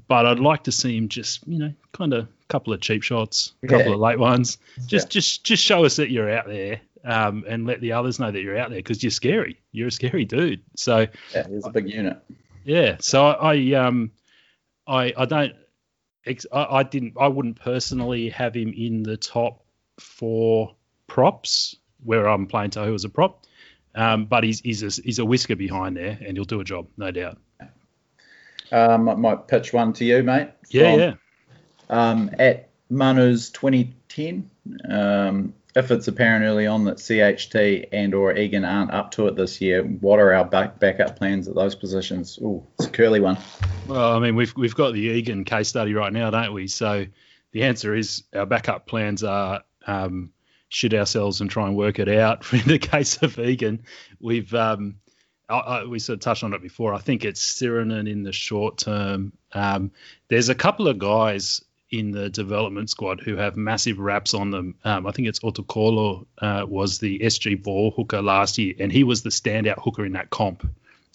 [0.07, 3.03] But I'd like to see him just, you know, kind of a couple of cheap
[3.03, 3.95] shots, a couple yeah.
[3.95, 4.59] of late ones.
[4.87, 5.11] Just, yeah.
[5.11, 8.41] just, just show us that you're out there, um, and let the others know that
[8.41, 9.61] you're out there because you're scary.
[9.73, 10.63] You're a scary dude.
[10.77, 12.19] So yeah, he's a big unit.
[12.65, 12.99] Yeah.
[13.01, 14.13] So I, I um,
[14.87, 15.55] I, I don't
[16.27, 17.15] I, I didn't.
[17.19, 19.65] I wouldn't personally have him in the top
[19.99, 20.75] four
[21.07, 23.47] props where I'm playing Tohu as a prop.
[23.95, 26.87] Um, but he's he's a, he's a whisker behind there, and he'll do a job,
[26.97, 27.39] no doubt.
[28.73, 30.51] Um, I might pitch one to you, mate.
[30.69, 31.15] Yeah, yeah.
[31.89, 34.49] Um, at Manu's 2010,
[34.89, 39.37] um, if it's apparent early on that CHT and or Egan aren't up to it
[39.37, 42.39] this year, what are our back, backup plans at those positions?
[42.43, 43.39] Oh, it's a curly one.
[43.87, 46.69] Well, I mean, we've we've got the Egan case study right now, don't we?
[46.69, 47.07] So
[47.53, 50.31] the answer is our backup plans are um,
[50.71, 52.51] shit ourselves and try and work it out.
[52.55, 53.83] In the case of Egan,
[54.19, 54.97] we've um,
[55.51, 56.95] I, I, we sort of touched on it before.
[56.95, 59.33] I think it's Sironen in the short term.
[59.53, 59.91] Um,
[60.29, 64.77] there's a couple of guys in the development squad who have massive raps on them.
[64.85, 69.03] Um, I think it's Otokolo uh, was the SG ball hooker last year, and he
[69.03, 70.69] was the standout hooker in that comp,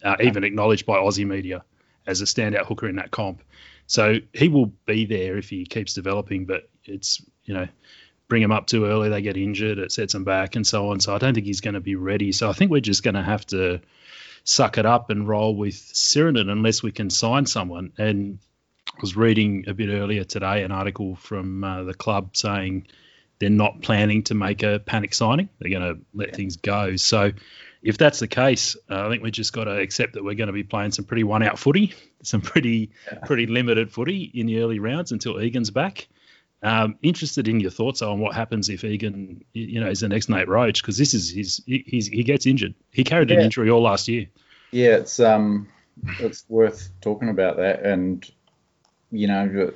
[0.03, 1.63] uh, even acknowledged by Aussie media
[2.05, 3.41] as a standout hooker in that comp.
[3.87, 7.67] So he will be there if he keeps developing, but it's you know
[8.27, 10.99] bring him up too early, they get injured, it sets them back, and so on.
[10.99, 12.31] So I don't think he's going to be ready.
[12.31, 13.81] So I think we're just going to have to
[14.43, 17.93] suck it up and roll with Sironen unless we can sign someone.
[17.97, 18.39] And
[18.88, 22.88] I was reading a bit earlier today an article from uh, the club saying
[23.39, 25.49] they're not planning to make a panic signing.
[25.59, 26.35] They're going to let yeah.
[26.35, 26.95] things go.
[26.95, 27.31] So
[27.81, 30.47] if that's the case, uh, I think we just got to accept that we're going
[30.47, 33.19] to be playing some pretty one-out footy, some pretty yeah.
[33.25, 36.07] pretty limited footy in the early rounds until Egan's back.
[36.65, 40.30] Um, interested in your thoughts on what happens if Egan, you know, is the next
[40.30, 42.73] Nate Roache because this is his he's, he gets injured.
[42.91, 43.38] He carried yeah.
[43.38, 44.25] an injury all last year.
[44.71, 45.67] Yeah, it's um,
[46.19, 48.28] it's worth talking about that, and
[49.12, 49.71] you know,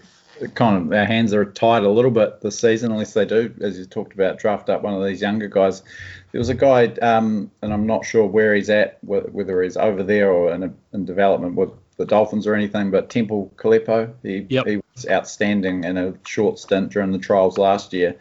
[0.56, 3.78] kind of our hands are tied a little bit this season, unless they do, as
[3.78, 5.84] you talked about, draft up one of these younger guys.
[6.32, 10.02] There was a guy, um, and I'm not sure where he's at, whether he's over
[10.02, 14.48] there or in, a, in development with the Dolphins or anything, but Temple Kalepo, he,
[14.50, 14.66] yep.
[14.66, 18.16] he was outstanding in a short stint during the trials last year.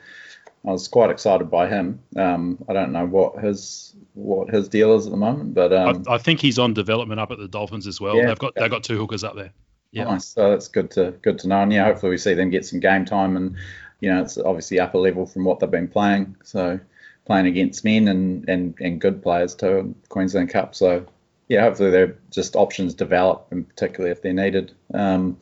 [0.67, 2.01] I was quite excited by him.
[2.17, 6.05] Um, I don't know what his what his deal is at the moment, but um,
[6.09, 8.17] I, I, think he's on development up at the Dolphins as well.
[8.17, 9.53] Yeah, they've got they've got two hookers up there.
[9.93, 10.05] Yeah.
[10.05, 10.27] Nice.
[10.27, 11.63] So that's good to good to know.
[11.63, 13.57] And yeah, hopefully we see them get some game time and
[14.01, 16.37] you know, it's obviously upper level from what they've been playing.
[16.43, 16.81] So
[17.25, 20.75] playing against men and, and, and good players too, Queensland Cup.
[20.75, 21.07] So
[21.49, 24.73] yeah, hopefully they're just options develop, and particularly if they're needed.
[24.93, 25.39] Um,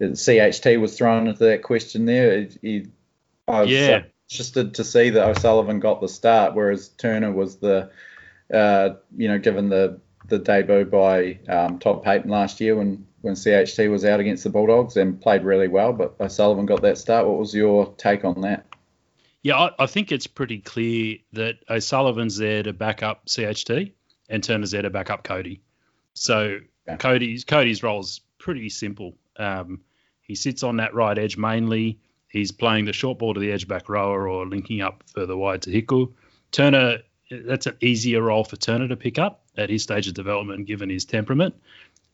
[0.00, 2.48] CHT was thrown into that question there.
[2.62, 2.86] He,
[3.48, 4.02] I was yeah.
[4.30, 7.90] interested to see that O'Sullivan got the start, whereas Turner was the,
[8.52, 13.34] uh, you know, given the the debut by um, Todd Payten last year when when
[13.34, 17.26] CHT was out against the Bulldogs and played really well, but O'Sullivan got that start.
[17.26, 18.66] What was your take on that?
[19.42, 23.92] Yeah, I, I think it's pretty clear that O'Sullivan's there to back up CHT
[24.28, 25.60] and Turner's there to back up Kodi.
[26.14, 26.96] So okay.
[26.96, 29.14] Kodi's Kodi's role is pretty simple.
[29.36, 29.80] Um,
[30.22, 31.98] he sits on that right edge mainly.
[32.28, 35.62] He's playing the short ball to the edge back rower or linking up further wide
[35.62, 36.12] to Hiku.
[36.50, 36.98] Turner,
[37.30, 40.90] that's an easier role for Turner to pick up at his stage of development, given
[40.90, 41.54] his temperament.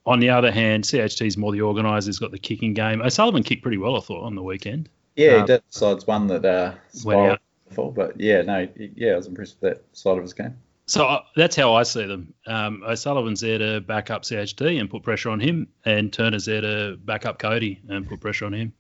[0.07, 2.09] On the other hand, CHT is more the organiser.
[2.09, 3.01] He's got the kicking game.
[3.03, 4.89] O'Sullivan kicked pretty well, I thought, on the weekend.
[5.17, 5.63] Yeah, um, he did.
[5.69, 7.41] So it's one that uh, went out.
[7.73, 10.57] For, but yeah, no, yeah, I was impressed with that side of his game.
[10.91, 12.35] So uh, that's how I see them.
[12.49, 16.63] Um, O'Sullivan's there to back up CHT and put pressure on him, and Turner's there
[16.63, 18.73] to back up Kodi and put pressure on him.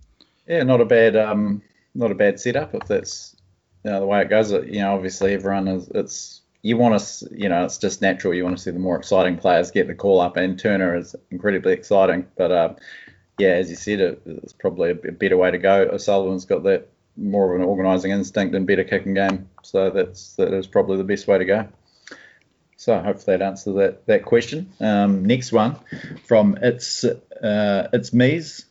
[0.49, 1.62] Yeah, not a bad, um,
[1.94, 3.37] not a bad setup if that's
[3.85, 4.51] you know, the way it goes.
[4.51, 5.88] You know, obviously everyone is.
[5.94, 8.35] It's you want to, you know, it's just natural.
[8.35, 11.14] You want to see the more exciting players get the call up, and Turner is
[11.31, 12.27] incredibly exciting.
[12.37, 12.75] But uh,
[13.38, 15.83] yeah, as you said, it, it's probably a better way to go.
[15.83, 20.53] O'Sullivan's got that more of an organising instinct and better kicking game, so that's that
[20.53, 21.68] is probably the best way to go.
[22.81, 24.73] So hopefully that answers that that question.
[24.81, 25.77] Um, next one
[26.25, 28.64] from it's uh, it's Mies.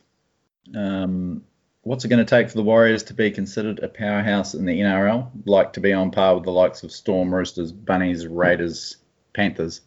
[0.76, 1.44] Um,
[1.84, 4.80] what's it going to take for the Warriors to be considered a powerhouse in the
[4.80, 8.98] NRL, like to be on par with the likes of Storm, Roosters, Bunnies, Raiders,
[9.36, 9.82] Panthers?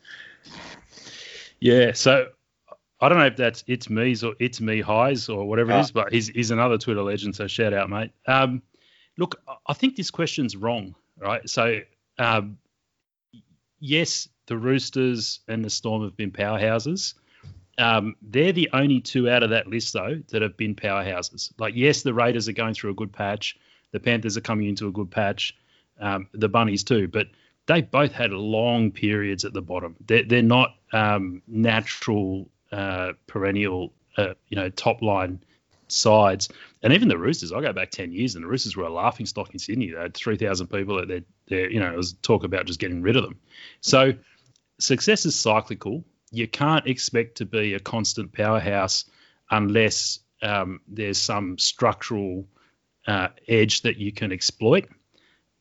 [1.58, 2.28] Yeah, so
[3.00, 5.90] I don't know if that's it's me's or it's me highs or whatever it is,
[5.90, 6.04] ah.
[6.04, 8.12] but he's he's another Twitter legend, so shout out, mate.
[8.28, 8.62] Um,
[9.18, 11.50] look, I think this question's wrong, right?
[11.50, 11.80] So,
[12.20, 12.58] um,
[13.82, 17.14] yes, the Roosters and the Storm have been powerhouses,
[17.78, 21.52] Um, they're the only two out of that list, though, that have been powerhouses.
[21.58, 23.56] Like, yes, the Raiders are going through a good patch.
[23.92, 25.56] The Panthers are coming into a good patch.
[26.00, 27.28] Um, the Bunnies too, but
[27.66, 29.96] they both had long periods at the bottom.
[30.06, 35.40] They're, they're not um, natural, uh, perennial, uh, you know, top line
[35.92, 36.48] sides.
[36.82, 39.26] And even the Roosters, I go back 10 years and the Roosters were a laughing
[39.26, 39.90] stock in Sydney.
[39.90, 43.02] They had 3,000 people at their, their, you know, it was talk about just getting
[43.02, 43.38] rid of them.
[43.80, 44.14] So
[44.80, 46.04] success is cyclical.
[46.30, 49.04] You can't expect to be a constant powerhouse
[49.50, 52.46] unless um, there's some structural
[53.06, 54.88] uh, edge that you can exploit.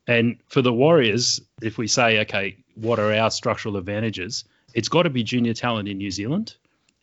[0.08, 4.46] And for the Warriors, if we say, okay, what are our structural advantages?
[4.74, 6.56] It's got to be junior talent in New Zealand,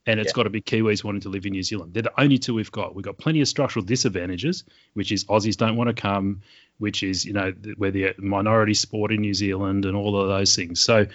[0.09, 0.37] and it's yeah.
[0.37, 1.92] got to be Kiwis wanting to live in New Zealand.
[1.92, 2.94] They're the only two we've got.
[2.94, 6.40] We've got plenty of structural disadvantages, which is Aussies don't want to come,
[6.79, 10.57] which is you know we're the minority sport in New Zealand, and all of those
[10.57, 10.81] things.
[10.81, 11.07] So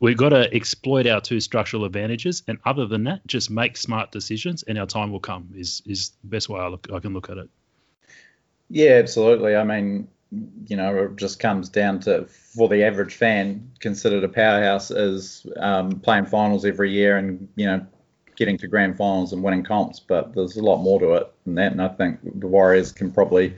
[0.00, 4.10] we've got to exploit our two structural advantages, and other than that, just make smart
[4.10, 5.50] decisions, and our time will come.
[5.54, 7.48] Is is the best way I look I can look at it.
[8.68, 9.54] Yeah, absolutely.
[9.54, 10.08] I mean,
[10.66, 15.46] you know, it just comes down to for the average fan, considered a powerhouse is
[15.56, 17.86] um, playing finals every year and you know
[18.36, 20.00] getting to grand finals and winning comps.
[20.00, 23.10] But there's a lot more to it than that, and I think the Warriors can
[23.10, 23.54] probably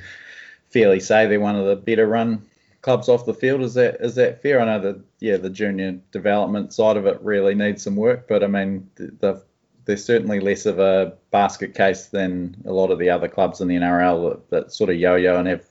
[0.70, 2.42] fairly say they're one of the better run
[2.82, 3.62] clubs off the field.
[3.62, 4.60] Is that is that fair?
[4.60, 8.42] I know that yeah, the junior development side of it really needs some work, but
[8.42, 9.42] I mean the
[9.84, 13.66] there's certainly less of a basket case than a lot of the other clubs in
[13.66, 15.64] the NRL that, that sort of yo-yo and have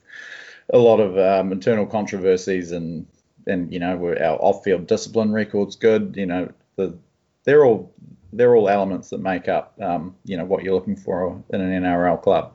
[0.73, 3.05] a lot of um, internal controversies and
[3.47, 6.15] and you know our off-field discipline record's good.
[6.17, 6.97] You know the
[7.43, 7.93] they're all
[8.33, 11.83] they're all elements that make up um, you know what you're looking for in an
[11.83, 12.53] NRL club.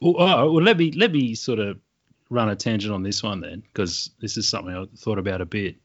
[0.00, 1.78] Well, oh, well, let me let me sort of
[2.30, 5.46] run a tangent on this one then, because this is something I thought about a
[5.46, 5.76] bit.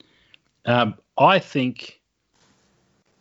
[0.66, 2.00] Um, I think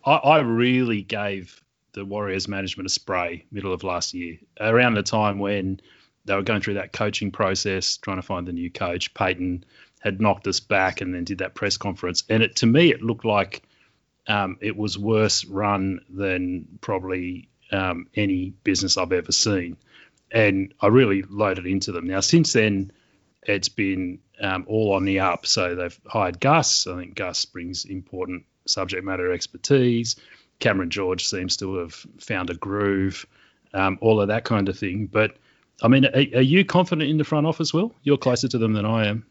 [0.04, 5.02] I, I, really gave the Warriors management a spray middle of last year, around the
[5.02, 5.80] time when
[6.24, 9.12] they were going through that coaching process, trying to find the new coach.
[9.12, 9.64] Payten
[10.00, 13.02] had knocked us back and then did that press conference, and it to me it
[13.02, 13.62] looked like
[14.26, 19.76] um, it was worse run than probably um, any business I've ever seen,
[20.30, 22.06] and I really loaded into them.
[22.06, 22.92] Now since then,
[23.46, 25.46] it's been um, all on the up.
[25.46, 26.86] So they've hired Gus.
[26.86, 30.16] I think Gus brings important subject matter expertise.
[30.58, 33.26] Cameron George seems to have found a groove,
[33.72, 35.06] um, all of that kind of thing.
[35.06, 35.36] But
[35.82, 37.92] I mean, are, are, you confident in the front office, Will?
[38.02, 39.26] You're closer to them than I am.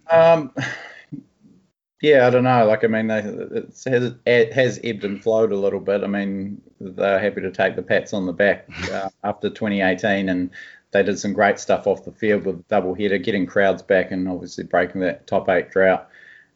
[2.04, 2.66] Yeah, I don't know.
[2.66, 6.04] Like, I mean, they, it, has, it has ebbed and flowed a little bit.
[6.04, 10.50] I mean, they're happy to take the pats on the back uh, after 2018, and
[10.92, 14.28] they did some great stuff off the field with double header, getting crowds back, and
[14.28, 16.10] obviously breaking that top eight drought.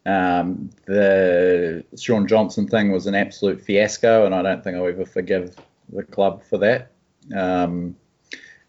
[0.06, 5.06] Um, the Shaun Johnson thing was an absolute fiasco, and I don't think I'll ever
[5.06, 5.56] forgive
[5.94, 6.92] the club for that.
[7.34, 7.96] Um,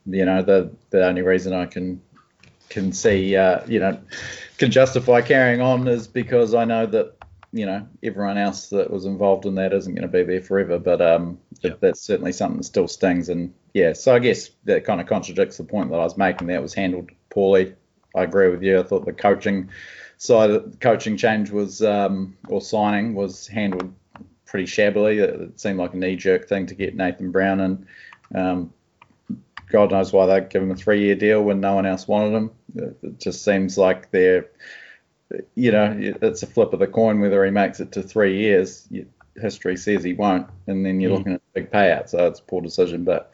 [0.07, 2.01] you know, the the only reason I can
[2.69, 3.99] can see, uh, you know,
[4.59, 7.15] can justify carrying on is because I know that
[7.53, 10.79] you know everyone else that was involved in that isn't going to be there forever.
[10.79, 11.81] But um, yep.
[11.81, 13.29] that's certainly something that still stings.
[13.29, 16.49] And yeah, so I guess that kind of contradicts the point that I was making.
[16.49, 17.75] That was handled poorly.
[18.15, 18.81] I agree with you.
[18.81, 19.71] I thought the coaching
[20.17, 23.93] side, the coaching change was um, or signing was handled
[24.45, 25.19] pretty shabbily.
[25.19, 27.87] It, it seemed like a knee-jerk thing to get Nathan Brown and
[28.35, 28.73] um,
[29.71, 32.51] God knows why they give him a three-year deal when no one else wanted him.
[33.03, 34.47] It just seems like they're,
[35.55, 38.89] you know, it's a flip of the coin whether he makes it to three years.
[39.37, 41.19] History says he won't, and then you're mm.
[41.19, 43.05] looking at a big payout, so it's a poor decision.
[43.05, 43.33] But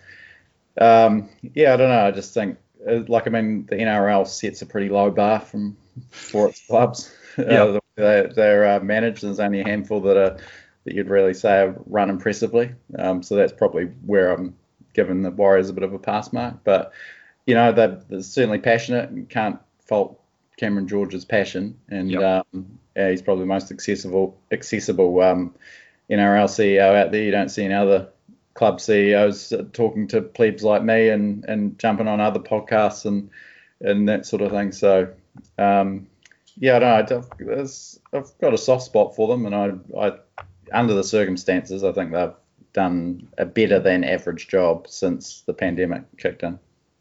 [0.79, 2.07] um, yeah, I don't know.
[2.07, 5.77] I just think, uh, like, I mean, the NRL sets a pretty low bar from
[6.11, 7.14] for its clubs.
[7.37, 9.25] Yeah, uh, they, they're uh, managed.
[9.25, 10.38] There's only a handful that are
[10.85, 12.73] that you'd really say run impressively.
[12.99, 14.55] Um, so that's probably where I'm
[14.95, 16.57] given the Warriors a bit of a pass mark.
[16.65, 16.93] But
[17.47, 20.21] you know they're, they're certainly passionate and can't fault
[20.57, 22.47] Cameron George's passion, and yep.
[22.55, 25.55] um, yeah, he's probably the most accessible accessible um,
[26.11, 27.23] NRL CEO out there.
[27.23, 28.09] You don't see any other
[28.55, 33.31] club CEOs talking to plebs like me and and jumping on other podcasts and
[33.81, 34.73] and that sort of thing.
[34.73, 35.13] So
[35.59, 36.07] um,
[36.57, 37.63] yeah, I don't know.
[37.63, 37.71] I've,
[38.13, 40.13] I've got a soft spot for them, and I, I
[40.73, 42.33] under the circumstances, I think they've
[42.75, 46.58] done a better than average job since the pandemic kicked in.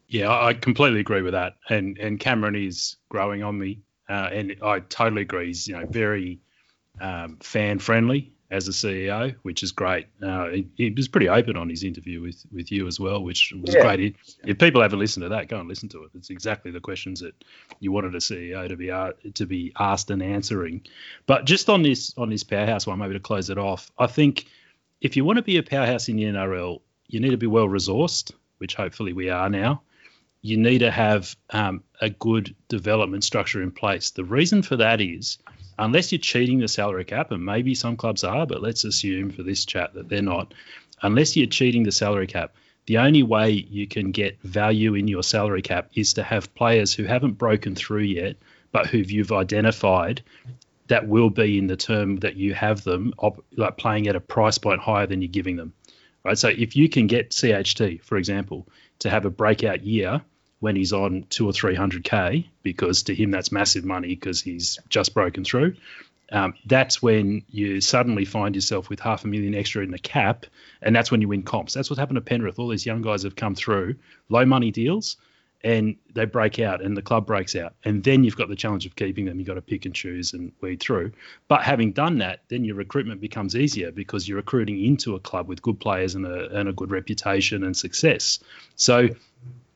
[0.07, 1.55] Yeah, I completely agree with that.
[1.69, 5.47] And and Cameron is growing on me, uh, and I totally agree.
[5.47, 6.39] He's you know very
[7.01, 10.05] um, fan friendly as a CEO, which is great.
[10.21, 13.51] Uh, he, he, was pretty open on his interview with, with you as well, which
[13.59, 13.81] was yeah.
[13.81, 14.15] great.
[14.45, 16.11] If people haven't listened to that, go and listen to it.
[16.13, 17.33] It's exactly the questions that
[17.79, 20.83] you wanted a CEO to be uh, to be asked and answering.
[21.25, 24.45] But just on this on this powerhouse one, maybe to close it off, I think
[25.03, 27.67] if you want to be a powerhouse in the NRL, you need to be well
[27.67, 29.81] resourced, which hopefully we are now.
[30.41, 34.11] You need to have um, a good development structure in place.
[34.11, 35.37] The reason for that is,
[35.77, 39.43] unless you're cheating the salary cap, and maybe some clubs are, but let's assume for
[39.43, 40.53] this chat that they're not,
[41.01, 45.23] unless you're cheating the salary cap, the only way you can get value in your
[45.23, 48.37] salary cap is to have players who haven't broken through yet,
[48.71, 50.23] but who you've identified
[50.87, 54.19] that will be in the term that you have them op- like playing at a
[54.19, 55.73] price point higher than you're giving them
[56.23, 56.37] right?
[56.37, 58.67] So if you can get CHT for example
[58.99, 60.21] to have a breakout year
[60.59, 64.41] when he's on two or three hundred k because to him that's massive money because
[64.41, 65.75] he's just broken through
[66.31, 70.45] um, that's when you suddenly find yourself with half a million extra in the cap
[70.81, 71.73] and that's when you win comps.
[71.73, 72.57] That's what happened to Penrith.
[72.57, 73.95] All these young guys have come through.
[74.29, 75.17] Low money deals
[75.63, 77.73] and they break out and the club breaks out.
[77.85, 79.39] And then you've got the challenge of keeping them.
[79.39, 81.13] You've got to pick and choose and weed through.
[81.47, 85.47] But having done that, then your recruitment becomes easier because you're recruiting into a club
[85.47, 88.39] with good players and a, and a good reputation and success.
[88.75, 89.07] So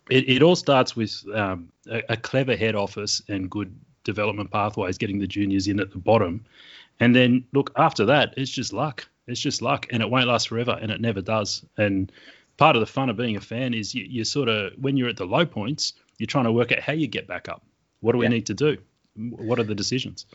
[0.09, 3.73] it, it all starts with um, a, a clever head office and good
[4.03, 6.45] development pathways, getting the juniors in at the bottom.
[6.99, 9.07] And then look, after that, it's just luck.
[9.27, 11.65] It's just luck, and it won't last forever, and it never does.
[11.77, 12.11] And
[12.57, 15.09] part of the fun of being a fan is you, you sort of when you're
[15.09, 17.63] at the low points, you're trying to work out how you get back up.
[18.01, 18.77] What do we need to do?
[19.15, 20.25] What are the decisions?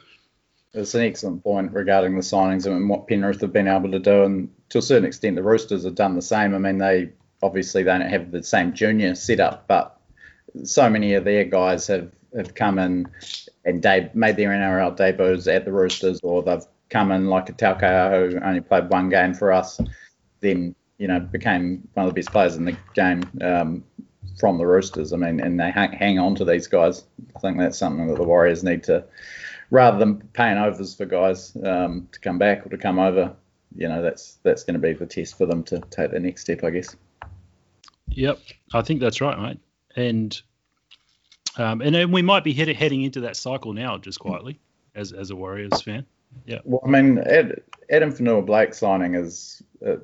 [0.75, 4.23] It's an excellent point regarding the signings and what Penrith have been able to do,
[4.23, 6.55] and to a certain extent, the Roosters have done the same.
[6.55, 7.11] I mean, they
[7.43, 10.01] obviously they don't have the same junior setup, but
[10.65, 13.07] so many of their guys have, have come in
[13.65, 17.53] and de- made their NRL debuts at the Roosters, or they've come in like a
[17.53, 19.81] Taukei'aho who only played one game for us,
[20.41, 23.83] then you know, became one of the best players in the game um,
[24.39, 25.13] from the Roosters.
[25.13, 27.03] I mean, and they hang, hang on to these guys.
[27.35, 29.05] I think that's something that the Warriors need to,
[29.73, 33.35] rather than paying overs for guys um, to come back or to come over.
[33.75, 36.43] You know, that's that's going to be the test for them to take the next
[36.43, 36.95] step, I guess.
[38.11, 38.39] Yep,
[38.73, 39.59] I think that's right, mate.
[39.97, 40.41] And
[41.57, 44.61] um, and then we might be head, heading into that cycle now, just quietly,
[44.95, 46.07] as as a Warriors fan.
[46.47, 46.61] Yeah.
[46.63, 49.65] Well, I mean, Addin Fonua-Blake signing is.
[49.85, 49.97] Uh,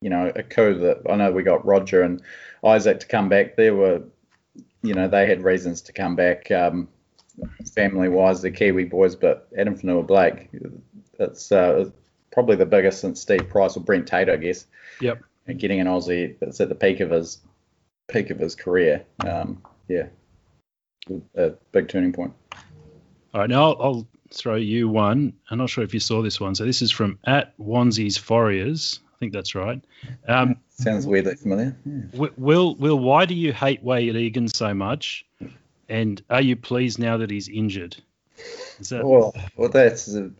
[0.00, 2.22] you know, a coup that I know we got Roger and
[2.64, 3.56] Isaac to come back.
[3.56, 4.02] There were,
[4.82, 6.88] you know, they had reasons to come back, um,
[7.74, 10.50] family wise, the Kiwi boys, but Addin Fonua-Blake,
[11.18, 11.90] it's uh,
[12.32, 14.66] probably the biggest since Steve Price or Brent Tate, I guess.
[15.00, 15.22] Yep.
[15.46, 17.40] And getting an Aussie that's at the peak of his
[18.08, 19.04] peak of his career.
[19.26, 20.08] Um, yeah,
[21.34, 22.34] a big turning point.
[23.34, 25.32] All right, now I'll, I'll, throw you one.
[25.50, 26.54] I'm not sure if you saw this one.
[26.54, 29.00] So this is from at Wansies Warriors.
[29.18, 29.82] I think that's right.
[30.28, 31.76] Um, Sounds weirdly familiar.
[31.84, 32.28] Yeah.
[32.36, 35.26] Will, Will, why do you hate Wayde Egan so much?
[35.88, 37.96] And are you pleased now that he's injured?
[38.90, 39.04] That...
[39.04, 40.30] Well, well, that's a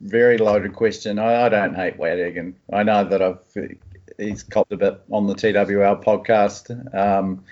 [0.00, 1.18] very loaded question.
[1.18, 2.56] I, I don't hate Wayde Egan.
[2.72, 3.40] I know that I've
[4.16, 6.94] he's copped a bit on the TWL podcast.
[6.94, 7.44] Um,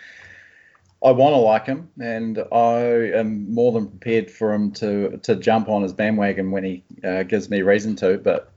[1.05, 2.79] I want to like him, and I
[3.19, 7.25] am more than prepared for him to to jump on his bandwagon when he uh,
[7.25, 8.19] gives me reason to.
[8.19, 8.52] But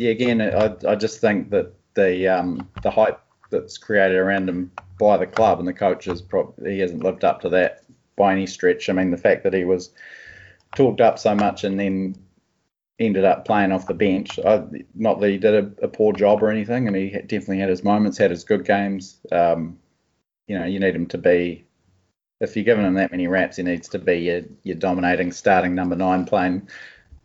[0.00, 3.20] yeah, again, I, I just think that the um, the hype
[3.50, 7.42] that's created around him by the club and the coaches, probably he hasn't lived up
[7.42, 7.84] to that
[8.16, 8.88] by any stretch.
[8.88, 9.90] I mean, the fact that he was
[10.74, 12.16] talked up so much and then
[12.98, 14.38] ended up playing off the bench.
[14.38, 17.68] I, not that he did a, a, poor job or anything, and he definitely had
[17.68, 19.20] his moments, had his good games.
[19.30, 19.78] Um,
[20.46, 21.66] you know, you need him to be.
[22.40, 25.74] If you're giving him that many raps, he needs to be your, your dominating starting
[25.74, 26.70] number nine, playing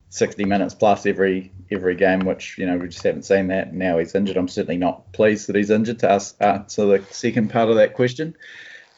[0.10, 3.74] 60 minutes plus every every game, which you know we just haven't seen that.
[3.74, 4.38] Now he's injured.
[4.38, 6.00] I'm certainly not pleased that he's injured.
[6.00, 8.36] To us, answer the second part of that question,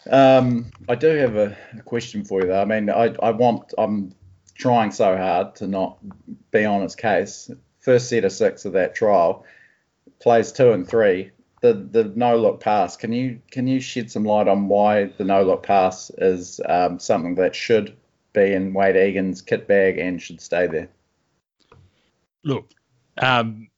[0.09, 2.61] um, I do have a, a, question for you though.
[2.61, 4.13] I mean, I, I want I'm
[4.55, 5.97] trying so hard to not
[6.51, 7.49] be on his case.
[7.79, 9.45] First set of six of that trial,
[10.19, 11.31] plays two and three.
[11.61, 12.95] The the no look pass.
[12.97, 16.99] Can you can you shed some light on why the no look pass is um,
[16.99, 17.95] something that should
[18.33, 20.89] be in Wayde Egan's kit bag and should stay there?
[22.43, 22.71] Look,
[23.17, 23.69] um,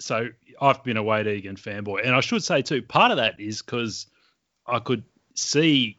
[0.00, 0.28] so
[0.60, 3.62] I've been a Wayde Egan fanboy, and I should say too, part of that is
[3.62, 4.06] because
[4.66, 5.04] I could
[5.34, 5.98] see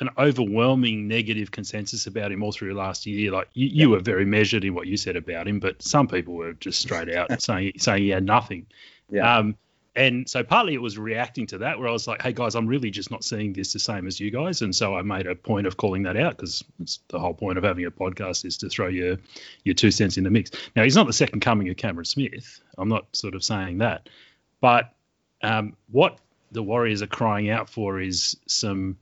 [0.00, 3.30] an overwhelming negative consensus about him all through last year.
[3.30, 6.34] Like you, you were very measured in what you said about him, but some people
[6.34, 8.66] were just straight out saying saying he had nothing.
[9.10, 9.38] Yeah.
[9.38, 9.56] Um,
[9.96, 12.66] and so partly it was reacting to that, where I was like, "Hey guys, I'm
[12.66, 15.34] really just not seeing this the same as you guys," and so I made a
[15.34, 18.58] point of calling that out because it's the whole point of having a podcast is
[18.58, 19.16] to throw your
[19.64, 20.50] your two cents in the mix.
[20.76, 22.60] Now he's not the second coming of Cameron Smith.
[22.76, 24.08] I'm not sort of saying that,
[24.60, 24.94] but
[25.42, 26.18] um, what
[26.52, 28.98] the Warriors are crying out for is some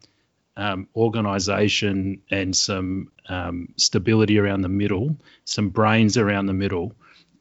[0.57, 6.95] um, organisation and some um, stability around the middle, some brains around the middle,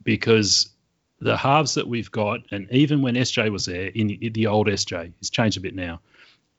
[0.03, 0.69] because
[1.23, 5.13] the halves that we've got, and even when SJ was there in the, old SJ,
[5.19, 5.99] it's changed a bit now.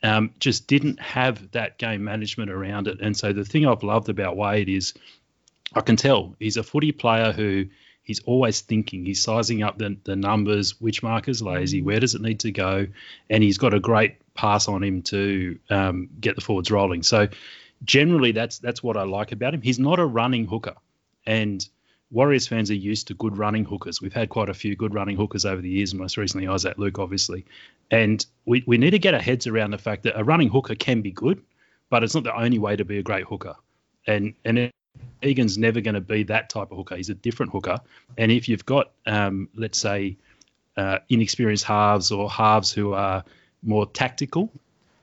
[0.03, 3.01] Um, just didn't have that game management around it.
[3.01, 4.93] And so the thing I've loved about Wayde is
[5.75, 7.67] I can tell he's a footy player who
[8.03, 9.07] he's always thinking.
[9.07, 12.87] He's sizing up the, the numbers, which marker's lazy, where does it need to go,
[13.31, 17.03] and he's got a great pass on him to um, get the forwards rolling.
[17.03, 17.29] So
[17.83, 19.63] generally, that's that's what I like about him.
[19.63, 20.75] He's not a running hooker,
[21.27, 21.67] and
[22.15, 24.01] Warriors fans are used to good running hookers.
[24.01, 27.01] We've had quite a few good running hookers over the years, most recently Isaac Luke,
[27.01, 27.45] obviously.
[27.91, 30.77] And we, we need to get our heads around the fact that a running hooker
[30.77, 31.43] can be good,
[31.91, 33.57] but it's not the only way to be a great hooker.
[34.07, 34.71] And and
[35.23, 36.95] Egan's never going to be that type of hooker.
[36.95, 37.81] He's a different hooker.
[38.17, 40.17] And if you've got, um, let's say,
[40.77, 43.25] uh, inexperienced halves or halves who are
[43.65, 44.53] more tactical,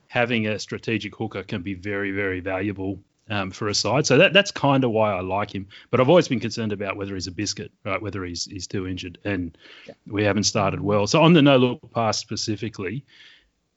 [0.08, 2.98] having a strategic hooker can be very, very valuable
[3.30, 4.06] um, for a side.
[4.06, 5.68] So that, that's kind of why I like him.
[5.90, 8.00] But I've always been concerned about whether he's a biscuit, right?
[8.00, 9.56] Whether he's he's too injured, and
[9.86, 9.94] yeah.
[10.06, 11.06] we haven't started well.
[11.06, 13.04] So on the no look pass specifically,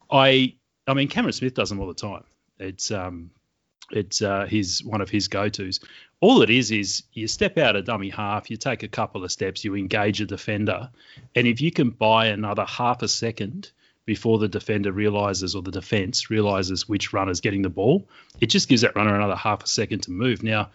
[0.10, 0.56] I
[0.88, 2.24] I mean Cameron Smith does them all the time.
[2.60, 3.32] It's um
[3.92, 5.80] it's uh, his one of his go-to's.
[6.20, 9.32] All it is is you step out a dummy half, you take a couple of
[9.32, 10.90] steps, you engage a defender,
[11.36, 13.72] and if you can buy another half a second
[14.06, 18.08] before the defender realizes or the defense realizes which runner's getting the ball,
[18.40, 20.44] it just gives that runner another half a second to move.
[20.44, 20.70] Now,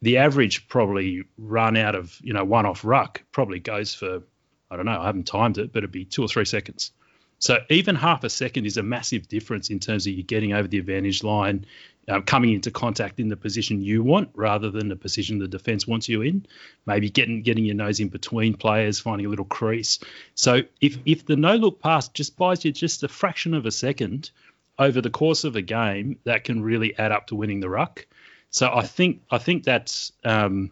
[0.00, 4.22] the average probably run out of you know one off ruck probably goes for
[4.70, 6.92] I don't know, I haven't timed it, but it'd be two or three seconds.
[7.38, 10.68] So even half a second is a massive difference in terms of you getting over
[10.68, 11.66] the advantage line,
[12.08, 15.86] um, coming into contact in the position you want rather than the position the defence
[15.86, 16.46] wants you in.
[16.86, 19.98] Maybe getting getting your nose in between players, finding a little crease.
[20.34, 23.70] So if if the no look pass just buys you just a fraction of a
[23.70, 24.30] second
[24.78, 28.06] over the course of a game, that can really add up to winning the ruck.
[28.50, 30.70] So I think I think that's um,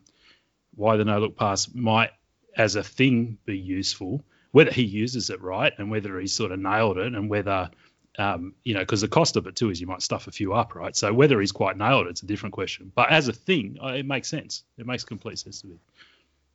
[0.74, 2.10] why the no look pass might,
[2.56, 4.24] as a thing, be useful
[4.56, 7.70] whether he uses it right and whether he's sort of nailed it and whether
[8.18, 10.54] um, you know, because the cost of it too is you might stuff a few
[10.54, 10.96] up, right?
[10.96, 12.92] So whether he's quite nailed, it's a different question.
[12.94, 14.64] But as a thing, uh, it makes sense.
[14.78, 15.76] It makes complete sense to me.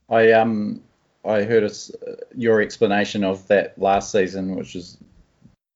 [0.10, 0.82] I um
[1.24, 1.72] I heard a,
[2.36, 4.98] your explanation of that last season, which is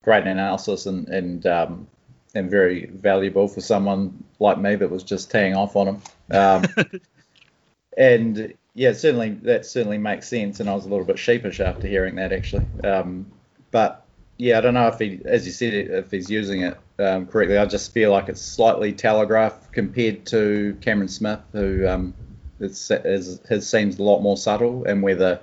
[0.03, 1.87] great analysis and and um,
[2.33, 6.01] and very valuable for someone like me that was just teeing off on him.
[6.31, 6.65] Um,
[7.97, 11.87] and yeah, certainly that certainly makes sense, and I was a little bit sheepish after
[11.87, 12.65] hearing that actually.
[12.83, 13.31] Um,
[13.71, 14.04] but
[14.37, 17.57] yeah, I don't know if he, as you said, if he's using it um, correctly.
[17.57, 22.13] I just feel like it's slightly telegraphed compared to Cameron Smith, who um,
[22.59, 25.39] is, is, his seems a lot more subtle, and whether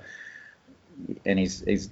[1.25, 1.89] and he's he's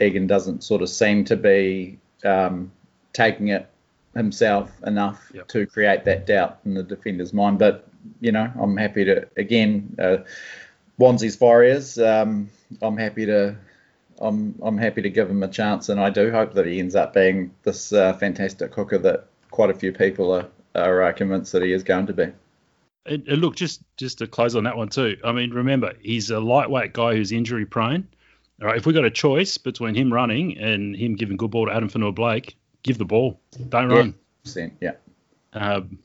[0.00, 2.72] Egan doesn't sort of seem to be um,
[3.12, 3.68] taking it
[4.14, 5.46] himself enough yep.
[5.48, 7.58] to create that doubt in the defender's mind.
[7.58, 7.86] But
[8.20, 9.96] you know, I'm happy to again.
[9.98, 10.18] Uh,
[10.98, 11.98] Warriors.
[11.98, 12.50] Um,
[12.82, 13.56] I'm happy to
[14.20, 16.94] I'm I'm happy to give him a chance, and I do hope that he ends
[16.94, 21.52] up being this uh, fantastic hooker that quite a few people are are uh, convinced
[21.52, 22.26] that he is going to be.
[23.06, 25.16] And, and, look, just just to close on that one too.
[25.24, 28.06] I mean, remember he's a lightweight guy who's injury prone.
[28.60, 31.66] All right, if we got a choice between him running and him giving good ball
[31.66, 33.40] to Addin Fonua-Blake, give the ball.
[33.70, 34.14] Don't run.
[34.54, 34.68] yeah.
[34.82, 34.92] Yeah.
[35.54, 35.98] Um,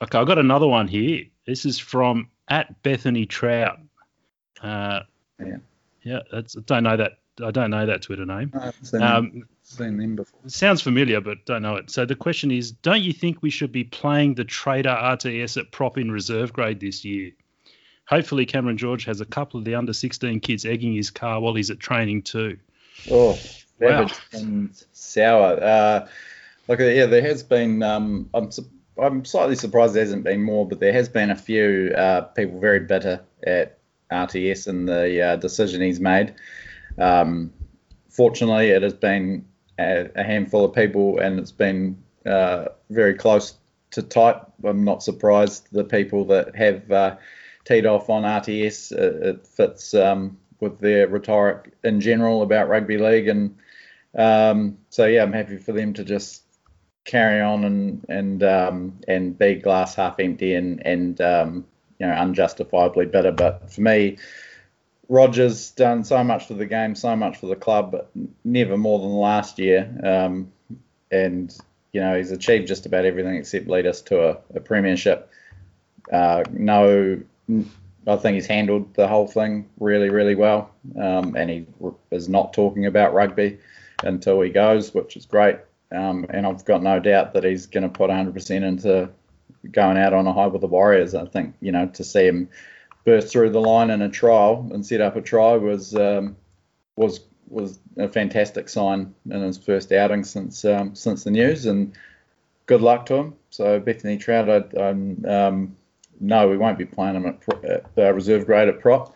[0.00, 1.24] okay, I've got another one here.
[1.44, 3.80] This is from at Bethany Trout.
[4.62, 5.00] Uh,
[5.40, 5.56] yeah.
[6.04, 7.18] Yeah, that's, I don't know that.
[7.42, 8.52] I don't know that Twitter name.
[8.54, 10.40] I've seen, um, seen them before.
[10.46, 11.90] Sounds familiar, but don't know it.
[11.90, 15.70] So the question is, don't you think we should be playing the Trader RTS at
[15.70, 17.32] prop in reserve grade this year?
[18.06, 21.54] Hopefully, Cameron George has a couple of the under 16 kids egging his car while
[21.54, 22.58] he's at training too.
[23.10, 23.38] Oh,
[23.80, 24.08] wow.
[24.32, 25.62] and sour.
[25.62, 26.08] Uh,
[26.68, 27.82] look, yeah, there has been.
[27.82, 28.50] Um, I'm
[28.98, 32.60] I'm slightly surprised there hasn't been more, but there has been a few uh, people
[32.60, 33.78] very bitter at
[34.10, 36.34] RTS and the uh, decision he's made.
[36.98, 37.52] Um,
[38.08, 39.44] fortunately, it has been
[39.78, 43.54] a, a, handful of people, and it's been uh, very close
[43.92, 44.36] to tight.
[44.64, 47.16] I'm not surprised the people that have uh,
[47.64, 48.92] teed off on RTS.
[48.92, 53.56] It, it fits um, with their rhetoric in general about rugby league, and
[54.16, 56.42] um, so yeah, I'm happy for them to just
[57.04, 61.66] carry on and and um, and be glass half empty and and um,
[61.98, 63.32] you know unjustifiably bitter.
[63.32, 64.18] But for me,
[65.08, 68.10] Rogers done so much for the game, so much for the club, but
[68.44, 69.90] never more than last year.
[70.02, 70.52] Um,
[71.10, 71.56] and
[71.92, 75.30] you know he's achieved just about everything except lead us to a, a premiership.
[76.10, 77.20] Uh, no,
[78.06, 81.66] I think he's handled the whole thing really, really well, um, and he
[82.10, 83.58] is not talking about rugby
[84.02, 85.58] until he goes, which is great.
[85.92, 89.10] Um, and I've got no doubt that he's going to put 100% into
[89.70, 91.14] going out on a high with the Warriors.
[91.14, 92.48] I think you know to see him
[93.04, 96.36] burst through the line in a trial and set up a try was um,
[96.96, 101.92] was was a fantastic sign in his first outing since um, since the news, and
[102.66, 103.34] good luck to him.
[103.50, 105.76] So Bethany Trout, I, um,
[106.20, 109.14] no, we won't be playing him at, at uh, reserve grade at prop.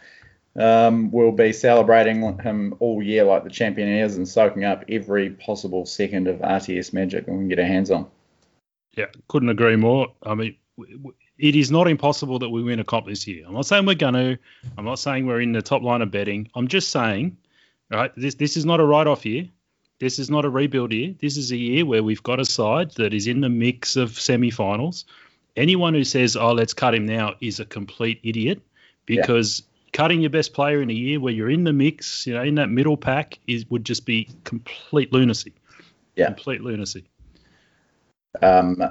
[0.57, 5.30] Um, we'll be celebrating him all year like the champion is and soaking up every
[5.30, 8.07] possible second of RTS magic we can get our hands on.
[8.97, 10.09] Yeah, couldn't agree more.
[10.22, 10.57] I mean,
[11.39, 13.45] it is not impossible that we win a comp this year.
[13.47, 14.39] I'm not saying we're going to.
[14.78, 16.51] I'm not saying we're in the top line of betting.
[16.55, 17.37] I'm just saying,
[17.91, 19.49] right, this, this is not a write off year.
[19.99, 21.14] This is not a rebuild year.
[21.18, 24.18] This is a year where we've got a side that is in the mix of
[24.18, 25.05] semi finals.
[25.57, 28.61] Anyone who says, oh, let's cut him now is a complete idiot
[29.07, 29.91] because yeah.
[29.95, 32.57] cutting your best player in a year where you're in the mix, you know, in
[32.57, 35.55] that middle pack is would just be complete lunacy.
[36.14, 36.26] Yeah.
[36.26, 37.07] Complete lunacy.
[38.43, 38.82] Um,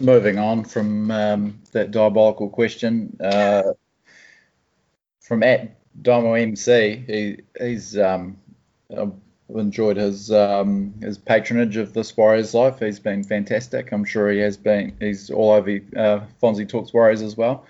[0.00, 3.72] moving on from um, that diabolical question, uh,
[5.20, 8.36] from at Domo MC, he, he's um,
[9.56, 12.78] enjoyed his um, his patronage of this Warriors life.
[12.78, 13.92] He's been fantastic.
[13.92, 14.96] I'm sure he has been.
[15.00, 17.66] He's all over uh, Fonzie Talks Warriors as well.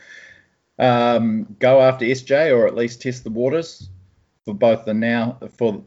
[0.78, 3.88] Um, go after SJ or at least test the waters
[4.44, 5.82] for both the now for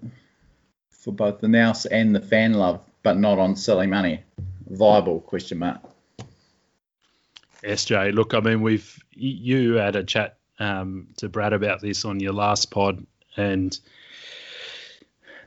[0.89, 4.23] for both the nous and the fan love, but not on silly money.
[4.69, 5.90] Viable question mark.
[7.63, 12.19] SJ, look, I mean, we've you had a chat um, to Brad about this on
[12.19, 13.05] your last pod,
[13.37, 13.77] and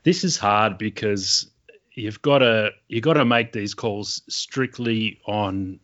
[0.03, 1.51] this is hard because
[1.93, 5.81] you've got to you got to make these calls strictly on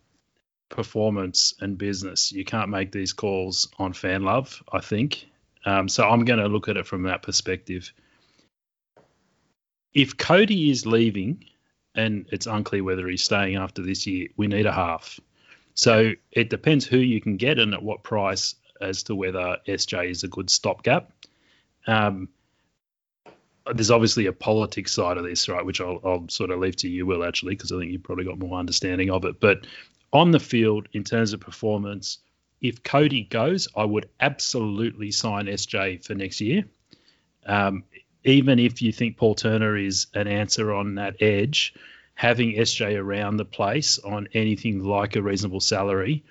[0.69, 2.31] performance and business.
[2.31, 4.63] You can't make these calls on fan love.
[4.71, 5.27] I think.
[5.65, 7.93] Um, so I'm going to look at it from that perspective.
[9.93, 11.45] If Kodi is leaving,
[11.93, 15.19] and it's unclear whether he's staying after this year, we need a half.
[15.73, 20.09] So it depends who you can get and at what price as to whether SJ
[20.09, 21.11] is a good stopgap.
[21.87, 22.29] Um,
[23.73, 26.89] there's obviously a politics side of this, right, which I'll, I'll sort of leave to
[26.89, 29.39] you, Will, actually, because I think you've probably got more understanding of it.
[29.39, 29.67] But
[30.11, 32.17] on the field, in terms of performance,
[32.59, 36.65] if Kodi goes, I would absolutely sign SJ for next year.
[37.45, 37.83] Um,
[38.23, 41.73] even if you think Paul Turner is an answer on that edge,
[42.21, 46.23] having SJ around the place on anything like a reasonable salary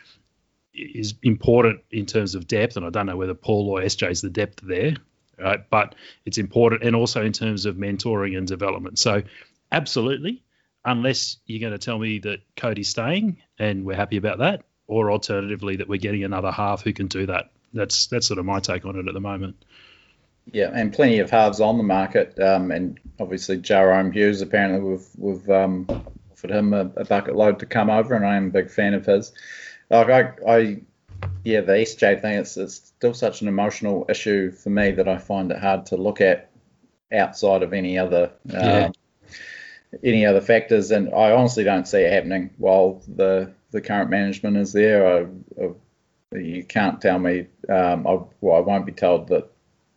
[0.73, 2.77] is important in terms of depth.
[2.77, 4.95] And I don't know whether Paul or SJ is the depth there
[5.41, 5.69] right?
[5.71, 8.99] But it's important, and also in terms of mentoring and development.
[8.99, 9.23] So,
[9.73, 10.43] absolutely,
[10.85, 15.11] unless you're going to tell me that Kodi's staying and we're happy about that, or
[15.11, 17.51] alternatively that we're getting another half who can do that.
[17.73, 19.65] That's that's sort of my take on it at the moment.
[20.53, 24.43] Yeah, and plenty of halves on the market, um, and obviously Jahrome Hughes.
[24.43, 25.87] Apparently, we've we've um,
[26.33, 28.95] offered him a, a, bucket load to come over, and I am a big fan
[28.95, 29.33] of his.
[29.91, 30.81] Like I, I
[31.45, 35.19] yeah, the SJ thing, it's, it's still such an emotional issue for me that I
[35.19, 36.51] find it hard to look at
[37.13, 38.87] outside of any other yeah.
[38.87, 38.93] Um,
[40.05, 40.91] any other factors.
[40.91, 45.07] And I honestly don't see it happening while the the current management is there.
[45.07, 45.27] I,
[45.63, 47.47] I, you can't tell me.
[47.69, 49.50] Um, I, well, I won't be told that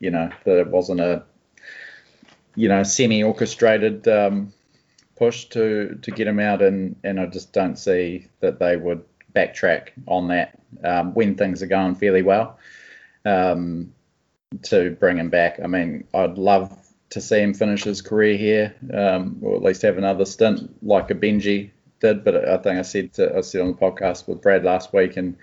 [0.03, 1.23] you know that it wasn't a
[2.55, 4.53] you know semi-orchestrated um,
[5.15, 9.03] push to to get him out, and and I just don't see that they would
[9.33, 12.59] backtrack on that um, when things are going fairly well
[13.25, 13.93] um,
[14.63, 15.59] to bring him back.
[15.63, 16.77] I mean, I'd love
[17.11, 21.11] to see him finish his career here, um, or at least have another stint like
[21.11, 22.25] a Benji did.
[22.25, 25.15] But I think I said to, I said on the podcast with Brad last week
[25.15, 25.37] and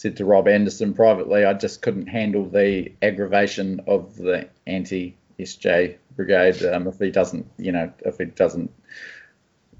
[0.00, 5.96] said to Rob Anderson privately, I just couldn't handle the aggravation of the anti SJ
[6.16, 8.72] brigade um, if he doesn't, you know, if he doesn't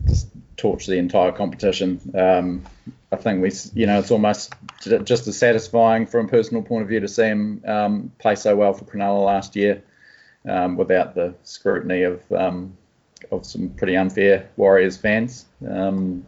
[0.06, 2.12] just torch the entire competition.
[2.14, 2.66] Um,
[3.10, 4.52] I think we, you know, it's almost
[5.04, 8.54] just as satisfying from a personal point of view to see him um, play so
[8.54, 9.82] well for Cronulla last year
[10.46, 12.76] um, without the scrutiny of um,
[13.32, 15.46] of some pretty unfair Warriors fans.
[15.66, 16.26] Um,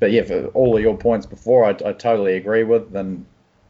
[0.00, 3.24] but yeah, for all of your points before, I, I totally agree with, and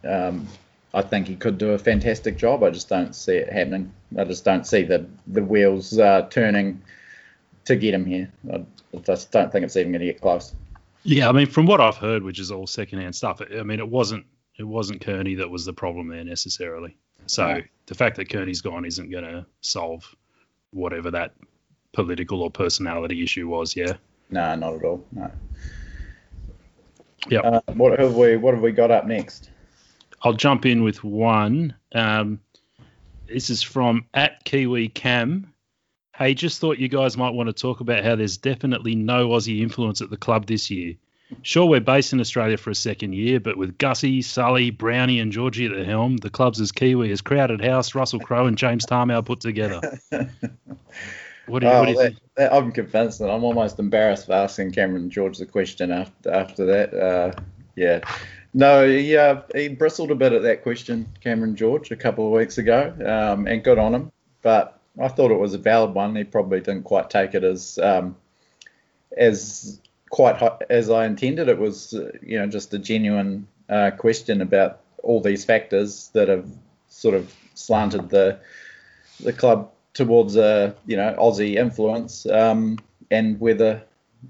[0.08, 0.46] um,
[0.94, 2.62] I think he could do a fantastic job.
[2.62, 3.92] I just don't see it happening.
[4.16, 6.82] I just don't see the the wheels uh, turning
[7.66, 8.32] to get him here.
[8.52, 8.64] I
[9.02, 10.54] just don't think it's even going to get close.
[11.02, 13.88] Yeah, I mean, from what I've heard, which is all secondhand stuff, I mean, it
[13.88, 14.24] wasn't
[14.58, 16.96] it wasn't Kearney that was the problem there necessarily.
[17.26, 20.14] So the fact that Kearney's gone isn't going to solve
[20.72, 21.34] whatever that
[21.92, 23.76] political or personality issue was.
[23.76, 23.94] Yeah.
[24.30, 25.04] No, not at all.
[25.12, 25.30] No.
[27.28, 27.40] Yeah.
[27.40, 29.50] Uh, what have we What have we got up next?
[30.22, 31.74] I'll jump in with one.
[31.92, 32.40] Um,
[33.26, 35.52] this is from at Kiwi Cam.
[36.16, 39.62] Hey, just thought you guys might want to talk about how there's definitely no Aussie
[39.62, 40.94] influence at the club this year.
[41.42, 45.32] sure we're based in Australia for a second year, but with Gussie, Sully, Brownie, and
[45.32, 48.84] Georgie at the helm, the club's as Kiwi as Crowded House, Russell Crowe, and James
[48.84, 49.80] Tamou put together.
[51.50, 52.14] What do you, oh, what do you that?
[52.36, 56.66] That, I'm convinced that I'm almost embarrassed for asking Cameron George the question after after
[56.66, 56.94] that.
[56.94, 57.32] Uh,
[57.76, 58.00] yeah.
[58.52, 62.58] No, yeah, he bristled a bit at that question, Cameron George, a couple of weeks
[62.58, 64.12] ago, um, and good on him.
[64.42, 66.16] But I thought it was a valid one.
[66.16, 68.16] He probably didn't quite take it as um,
[69.16, 69.80] as
[70.10, 71.48] quite as I intended.
[71.48, 76.28] It was, uh, you know, just a genuine uh, question about all these factors that
[76.28, 76.48] have
[76.88, 78.40] sort of slanted the
[79.20, 79.70] the club
[80.00, 82.78] towards a you know Aussie influence, um,
[83.10, 83.82] and whether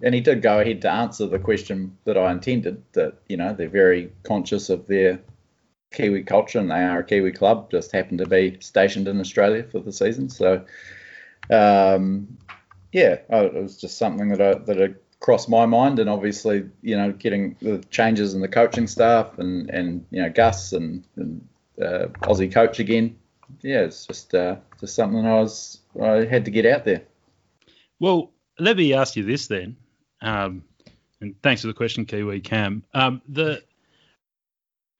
[0.02, 3.54] and he did go ahead to answer the question that I intended that you know
[3.54, 5.20] they're very conscious of their
[5.92, 9.62] Kiwi culture and they are a Kiwi club, just happen to be stationed in Australia
[9.62, 10.28] for the season.
[10.28, 10.64] So
[11.50, 12.36] um,
[12.92, 16.96] yeah, it was just something that I, that had crossed my mind, and obviously you
[16.96, 21.46] know getting the changes in the coaching staff and and you know Gus and, and
[21.80, 23.19] uh, Aussie coach again
[23.62, 27.02] yeah, it's just uh, just something I was I had to get out there.
[27.98, 29.76] Well, let me ask you this then,
[30.22, 30.64] um,
[31.20, 32.84] and thanks for the question, Kiwi Cam.
[32.94, 33.62] Um, the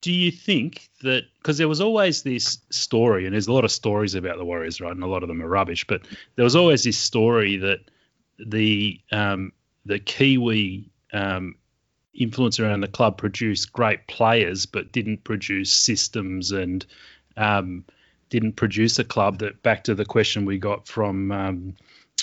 [0.02, 3.72] do you think that because there was always this story, and there's a lot of
[3.72, 4.92] stories about the Warriors, right?
[4.92, 6.02] And a lot of them are rubbish, but
[6.36, 7.80] there was always this story that
[8.38, 9.52] the um,
[9.84, 11.56] the Kiwi um,
[12.14, 16.84] influence around the club produced great players, but didn't produce systems and
[17.36, 17.84] um,
[18.30, 21.76] didn't produce a club that back to the question we got from um,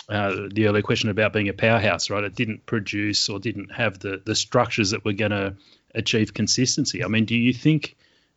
[0.10, 2.24] uh, the earlier question about being a powerhouse, right?
[2.24, 5.56] It didn't produce or didn't have the the structures that were going to
[5.94, 7.04] achieve consistency.
[7.04, 7.96] I mean, do you think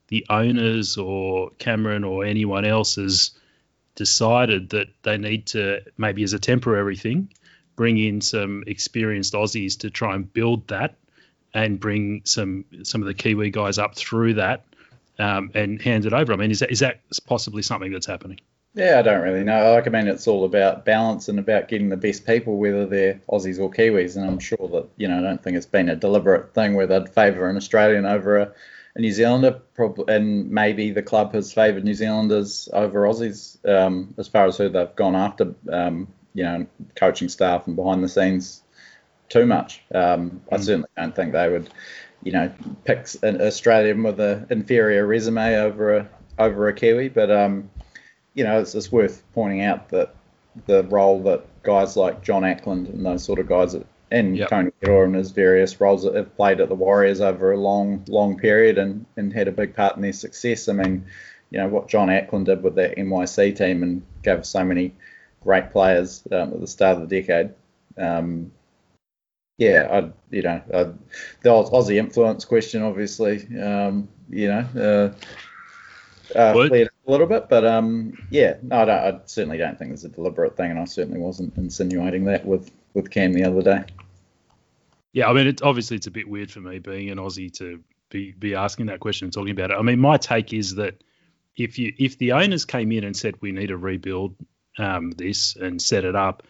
[0.09, 3.31] the owners or Cameron or anyone else has
[3.95, 7.33] decided that they need to maybe as a temporary thing
[7.77, 10.97] bring in some experienced Aussies to try and build that
[11.55, 14.65] and bring some some of the Kiwi guys up through that
[15.21, 16.33] um, and hand it over.
[16.33, 18.41] I mean, is that is that possibly something that's happening?
[18.75, 19.73] Yeah, I don't really know.
[19.73, 23.21] Like, I mean, it's all about balance and about getting the best people, whether they're
[23.29, 24.17] Aussies or Kiwis.
[24.17, 26.87] And I'm sure that, you know, I don't think it's been a deliberate thing where
[26.87, 28.53] they'd favour an Australian over a,
[28.95, 29.61] a New Zealander.
[29.75, 34.57] Probably, and maybe the club has favoured New Zealanders over Aussies um, as far as
[34.57, 36.65] who they've gone after, um, you know,
[36.95, 38.63] coaching staff and behind the scenes
[39.29, 39.83] too much.
[39.93, 40.41] Um, mm.
[40.53, 41.71] I certainly don't think they would
[42.23, 42.53] you know,
[42.85, 46.09] picks an Australian with an inferior resume over a
[46.39, 47.09] over a Kiwi.
[47.09, 47.71] But um,
[48.35, 50.15] you know, it's, it's worth pointing out that
[50.67, 53.77] the role that guys like John Ackland and those sort of guys
[54.11, 54.51] and yep.
[54.51, 58.05] Tony Hiroa and his various roles that have played at the Warriors over a long,
[58.09, 60.69] long period and, and had a big part in their success.
[60.69, 61.07] I mean,
[61.51, 64.95] you know, what John Ackland did with that NYC team and gave so many
[65.43, 67.51] great players um, at the start of the decade.
[67.97, 68.53] Um,
[69.61, 70.85] yeah, I you know I,
[71.43, 74.67] the Aussie influence question, obviously, um, you know,
[76.35, 80.05] uh, uh, a little bit, but um, yeah, no, I, I, certainly don't think it's
[80.05, 83.85] a deliberate thing, and I certainly wasn't insinuating that with with Cam the other day.
[85.13, 87.85] Yeah, I mean, it, obviously it's a bit weird for me being an Aussie to
[88.09, 89.75] be be asking that question and talking about it.
[89.75, 91.05] I mean, my take is that
[91.55, 94.37] if you if the owners came in and said we need to rebuild
[94.79, 96.45] um, this and set it up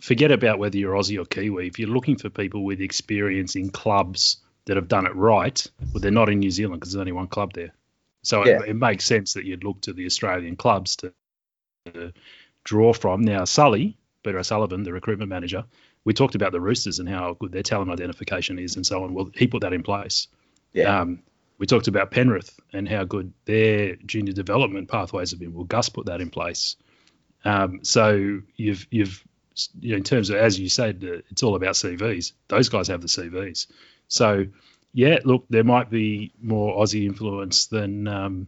[0.00, 1.66] forget about whether you're Aussie or Kiwi.
[1.66, 6.00] If you're looking for people with experience in clubs that have done it right, well,
[6.00, 7.72] they're not in New Zealand because there's only one club there.
[8.22, 8.60] So yeah.
[8.60, 11.12] it, it, makes sense that you'd look to the Australian clubs to,
[11.94, 12.12] to
[12.64, 13.22] draw from.
[13.22, 15.64] Now, Sully, Peter O'Sullivan, the recruitment manager,
[16.04, 19.14] we talked about the Roosters and how good their talent identification is and so on.
[19.14, 20.28] Well, he put that in place.
[20.72, 21.00] Yeah.
[21.00, 21.22] Um,
[21.58, 25.52] we talked about Penrith and how good their junior development pathways have been.
[25.52, 26.76] Well, Gus put that in place.
[27.44, 29.24] Um, so you've you've
[29.80, 32.32] you know, in terms of as you said, uh, it's all about CVs.
[32.48, 33.66] Those guys have the CVs.
[34.08, 34.46] So
[34.92, 38.46] yeah, look, there might be more Aussie influence than um,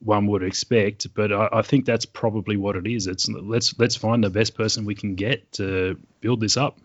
[0.00, 3.06] one would expect, but I, I, think that's probably what it is.
[3.06, 6.78] It's let's let's find the best person we can get to build this up.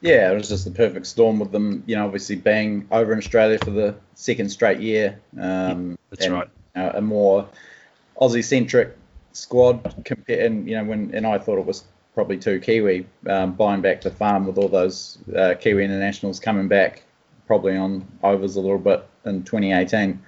[0.00, 1.84] Yeah, it was just the perfect storm with them.
[1.86, 5.20] You know, obviously being over in Australia for the second straight year.
[5.38, 6.48] Um, yeah, that's and, right.
[6.74, 7.48] You know, a more
[8.20, 8.96] Aussie centric
[9.32, 13.52] squad compared, and you know, when and I thought it was probably two Kiwi um,
[13.54, 17.04] buying back the farm with all those uh, Kiwi internationals coming back,
[17.46, 20.20] probably on overs a little bit in 2018.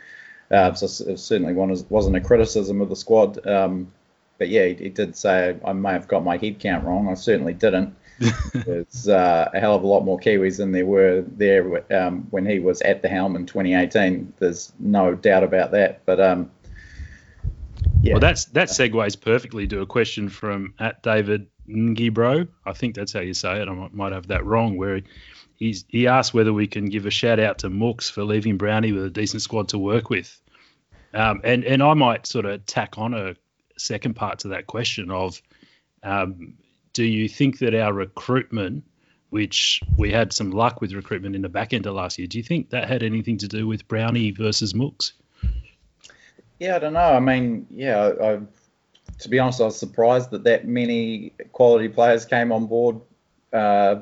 [0.50, 3.44] Uh, so it certainly wasn't a criticism of the squad.
[3.46, 3.92] Um,
[4.38, 7.08] but yeah, he, he, did say I may have got my head count wrong.
[7.08, 7.94] I certainly didn't.
[8.52, 12.46] There's uh, a hell of a lot more Kiwis than there were there um, when
[12.46, 14.32] he was at the helm in 2018.
[14.38, 16.04] There's no doubt about that.
[16.04, 16.50] But um,
[18.02, 18.14] yeah.
[18.14, 22.48] Well, that's that segues perfectly to a question from at David Ngibro.
[22.64, 23.68] I think that's how you say it.
[23.68, 24.76] I might have that wrong.
[24.76, 25.00] Where
[25.56, 28.92] he's, he asked whether we can give a shout out to Mooks for leaving Brownie
[28.92, 30.40] with a decent squad to work with.
[31.12, 33.36] Um, and and I might sort of tack on a
[33.78, 35.40] second part to that question of,
[36.02, 36.54] um,
[36.92, 38.84] do you think that our recruitment,
[39.30, 42.38] which we had some luck with recruitment in the back end of last year, do
[42.38, 45.12] you think that had anything to do with Brownie versus Mooks?
[46.58, 47.00] Yeah, I don't know.
[47.00, 48.38] I mean, yeah, I,
[49.18, 53.00] to be honest, I was surprised that that many quality players came on board
[53.52, 53.96] uh,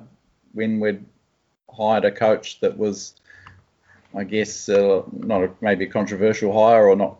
[0.52, 1.04] when we'd
[1.70, 3.14] hired a coach that was,
[4.14, 7.18] I guess, uh, not a, maybe a controversial hire or not,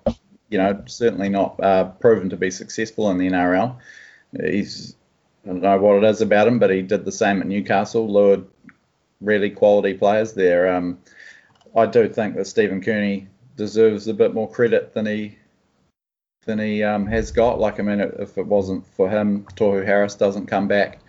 [0.48, 3.76] you know, certainly not uh, proven to be successful in the NRL.
[4.40, 4.96] He's,
[5.44, 8.10] I don't know what it is about him, but he did the same at Newcastle,
[8.10, 8.46] lured
[9.20, 10.74] really quality players there.
[10.74, 10.98] Um,
[11.76, 15.36] I do think that Stephen Kearney deserves a bit more credit than he
[16.44, 17.58] than he um, has got.
[17.58, 21.00] Like, I mean, if it wasn't for him, Tohu Harris doesn't come back.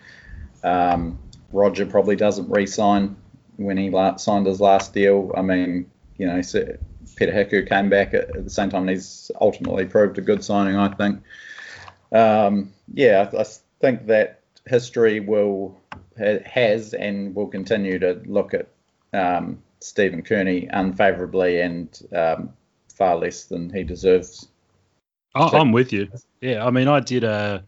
[0.64, 1.20] Um,
[1.52, 3.16] Roger probably doesn't re-sign
[3.58, 5.32] when he la- signed his last deal.
[5.36, 6.42] I mean, you know,
[7.16, 8.82] Peter Hiku came back at, at, the same time.
[8.82, 11.22] and he's ultimately proved a good signing, I think.
[12.12, 13.46] Um, yeah, I, I,
[13.80, 15.78] think that history will
[16.46, 18.70] has and will continue to look at
[19.14, 22.54] um, Stephen Kearney unfavourably and um,
[22.94, 24.48] far less than he deserves.
[25.36, 26.10] I, am with you.
[26.42, 27.64] Yeah, I mean, I did a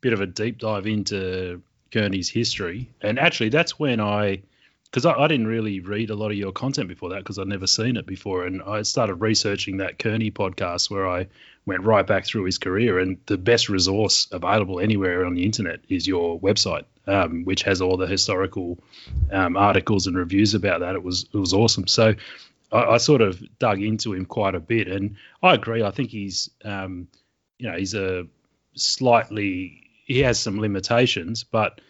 [0.00, 4.42] bit of a deep dive into Kearney's history, and actually, that's when I,
[4.84, 7.48] because I, I, didn't really read a lot of your content before that because I'd
[7.48, 11.26] never seen it before, and I started researching that Kearney podcast where I
[11.66, 15.80] went right back through his career, and the best resource available anywhere on the internet
[15.88, 18.78] is your website, um, which has all the historical
[19.30, 20.94] um, articles and reviews about that.
[20.94, 21.86] It was it was awesome.
[21.86, 22.14] So
[22.72, 25.82] I, I, sort of dug into him quite a bit, and I agree.
[25.82, 27.08] I think he's, um,
[27.58, 28.26] you know, he's a
[28.74, 31.80] slightly he has some limitations, but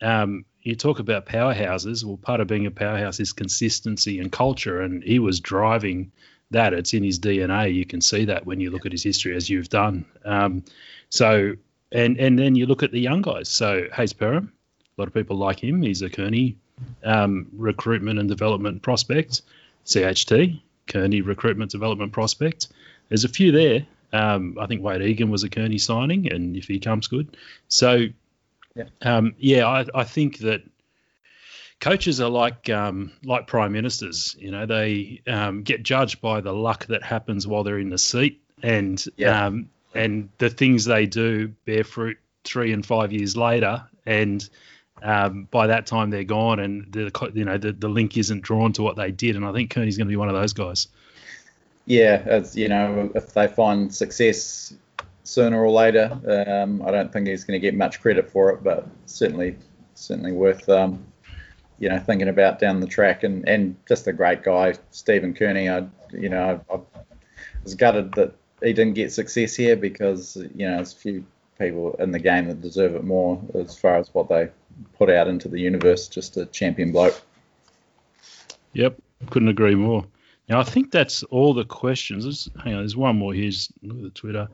[0.00, 2.04] um, you talk about powerhouses.
[2.04, 6.12] Well, part of being a powerhouse is consistency and culture, and he was driving
[6.50, 6.74] that.
[6.74, 7.74] It's in his DNA.
[7.74, 10.04] You can see that when you look at his history, as you've done.
[10.24, 10.64] Um,
[11.08, 11.54] so,
[11.90, 13.48] and and then you look at the young guys.
[13.48, 15.82] So Hayze Perham, a lot of people like him.
[15.82, 16.56] He's a Kearney
[17.04, 19.42] um, recruitment and development prospect.
[19.86, 22.68] CHT, Kearney recruitment development prospect.
[23.08, 23.86] There's a few there.
[24.12, 27.36] Um, I think Wayde Egan was a Kearney signing, and if he comes good,
[27.68, 28.06] so
[28.74, 30.62] yeah, um, yeah I, I, think that
[31.80, 34.36] coaches are like um, like prime ministers.
[34.38, 37.98] You know, they um, get judged by the luck that happens while they're in the
[37.98, 39.46] seat, and yeah.
[39.46, 44.48] Um, and the things they do bear fruit three and five years later, and
[45.02, 48.72] um, by that time they're gone, and the you know the, the link isn't drawn
[48.74, 49.36] to what they did.
[49.36, 50.88] And I think Kearney's going to be one of those guys.
[51.86, 54.74] Yeah, as you know, if they find success
[55.24, 58.62] sooner or later, um, I don't think he's going to get much credit for it,
[58.62, 59.56] but certainly
[59.94, 61.04] certainly worth um,
[61.78, 63.24] you know thinking about down the track.
[63.24, 65.68] And and just a great guy, Stephen Kearney.
[65.68, 66.80] I you know I, I
[67.64, 71.24] was gutted that he didn't get success here because you know there's a few
[71.58, 74.48] people in the game that deserve it more as far as what they
[74.98, 76.08] put out into the universe.
[76.08, 77.20] Just a champion bloke.
[78.72, 79.00] Yep,
[79.30, 80.06] couldn't agree more.
[80.48, 82.24] Now I think that's all the questions.
[82.24, 83.32] There's, hang on, there's one more.
[83.32, 84.48] Here's look at the Twitter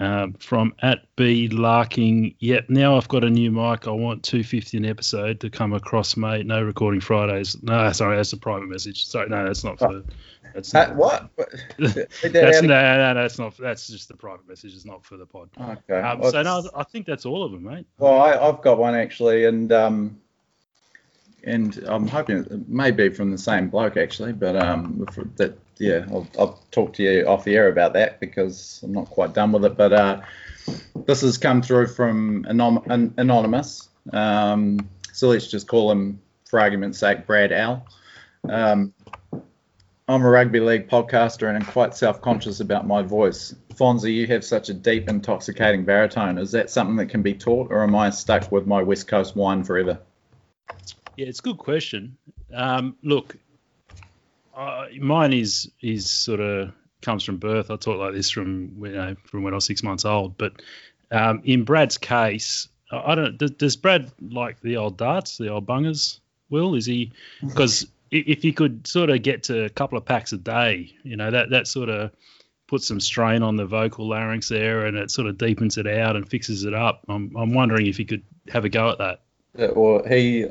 [0.00, 2.34] um, from at B Larking.
[2.38, 3.86] Yep, now I've got a new mic.
[3.86, 6.46] I want 250 an episode to come across, mate.
[6.46, 7.62] No recording Fridays.
[7.62, 9.06] No, sorry, that's a private message.
[9.06, 10.02] Sorry, no, that's not for.
[10.54, 11.30] That's not, uh, what?
[11.78, 13.56] that's no, no, that's not.
[13.56, 14.74] That's just the private message.
[14.74, 15.50] It's not for the pod.
[15.60, 16.00] Okay.
[16.00, 17.86] Um, well, so no, I think that's all of them, mate.
[17.98, 20.20] Well, I, have got one actually, and um,
[21.42, 25.04] and I'm hoping it may be from the same bloke actually, but um,
[25.36, 29.10] that yeah, I'll, I'll talk to you off the air about that because I'm not
[29.10, 29.76] quite done with it.
[29.76, 30.20] But uh,
[31.04, 36.60] this has come through from anom- an- anonymous, um, so let's just call him, for
[36.60, 37.84] argument's sake, Brad Al.
[38.48, 38.92] Um,
[40.06, 43.54] I'm a rugby league podcaster and I'm quite self-conscious about my voice.
[43.74, 46.36] Fonzie, you have such a deep, intoxicating baritone.
[46.36, 49.34] Is that something that can be taught, or am I stuck with my West Coast
[49.34, 49.98] whine forever?
[51.16, 52.18] Yeah, it's a good question.
[52.52, 53.36] Um, look,
[54.54, 57.70] uh, mine is is sort of comes from birth.
[57.70, 60.36] I talk like this from you know from when I was six months old.
[60.36, 60.60] But
[61.10, 63.38] um, in Brad's case, I don't.
[63.38, 66.20] Does Brad like the old darts, the old bungers?
[66.50, 67.12] Will is he?
[67.40, 71.16] Because if he could sort of get to a couple of packs a day, you
[71.16, 72.10] know that that sort of
[72.66, 76.16] puts some strain on the vocal larynx there, and it sort of deepens it out
[76.16, 77.04] and fixes it up.
[77.08, 79.20] I'm I'm wondering if he could have a go at that.
[79.56, 80.46] Yeah, well, he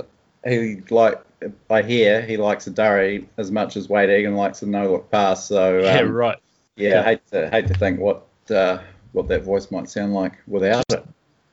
[0.45, 1.21] he like
[1.69, 5.11] I hear he likes a durry as much as Wayde Egan likes a no look
[5.11, 5.47] pass.
[5.47, 6.37] So um, yeah, right.
[6.75, 8.79] Yeah, I hate to hate to think what uh,
[9.11, 11.05] what that voice might sound like without it.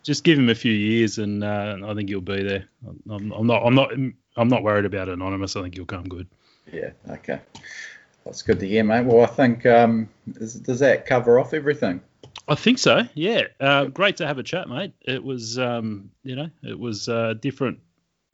[0.02, 2.64] just give him a few years, and uh, I think he'll be there.
[3.10, 3.62] I'm, I'm, not.
[3.66, 3.92] I'm not.
[4.36, 5.56] I'm not worried about anonymous.
[5.56, 6.26] I think he'll come good.
[6.72, 6.90] Yeah.
[7.08, 7.40] Okay.
[8.24, 9.06] That's good to hear, mate.
[9.06, 12.00] Well, I think um, is, does that cover off everything?
[12.48, 13.02] I think so.
[13.14, 13.44] Yeah.
[13.58, 14.92] Uh, great to have a chat, mate.
[15.02, 17.78] It was, um, you know, it was a different,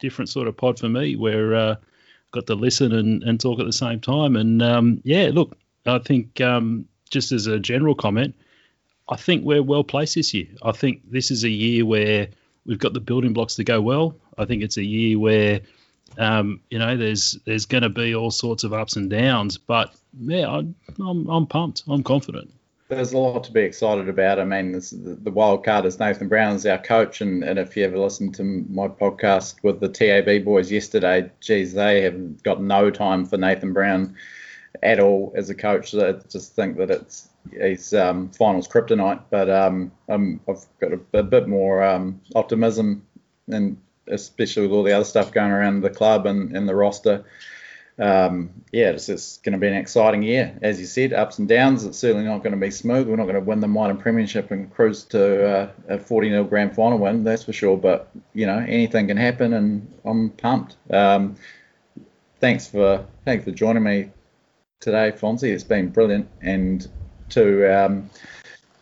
[0.01, 1.77] different sort of pod for me where uh,
[2.33, 4.37] got to listen and, and talk at the same time.
[4.37, 8.35] And um, yeah, look, I think um, just as a general comment,
[9.09, 10.49] I think we're well placed this year.
[10.63, 12.29] I think this is a year where
[12.65, 14.17] we've got the building blocks to go well.
[14.37, 15.61] I think it's a year where
[16.19, 19.95] um, you know there's there's going to be all sorts of ups and downs, but
[20.19, 20.59] yeah, I,
[21.01, 21.83] I'm I'm pumped.
[21.89, 22.53] I'm confident.
[22.89, 24.39] There's a lot to be excited about.
[24.39, 27.77] I mean, this, the, the wild card is Nathan Brown our coach, and, and if
[27.77, 32.63] you ever listened to my podcast with the TAB boys yesterday, geez, they have got
[32.63, 34.17] no time for Nathan Brown
[34.85, 35.95] at all as a coach.
[35.95, 39.23] I just think that it's he's um, finals kryptonite.
[39.31, 43.05] But um, um, I've got a, a bit more um, optimism,
[43.49, 43.77] and
[44.09, 47.25] especially with all the other stuff going around the club and, and the roster.
[47.99, 50.59] Um, yeah, it's, it's going to be an exciting year.
[50.61, 51.85] As you said, ups and downs.
[51.85, 53.09] It's certainly not going to be smooth.
[53.09, 56.45] We're not going to win the minor Premiership and cruise to uh, a 40 0
[56.45, 57.77] grand final win, that's for sure.
[57.77, 60.77] But, you know, anything can happen, and I'm pumped.
[60.91, 61.37] Um,
[62.41, 64.11] thanks for thanks for joining me
[64.81, 65.53] today, Fonzie.
[65.53, 66.29] It's been brilliant.
[66.43, 66.87] And
[67.31, 68.11] to um,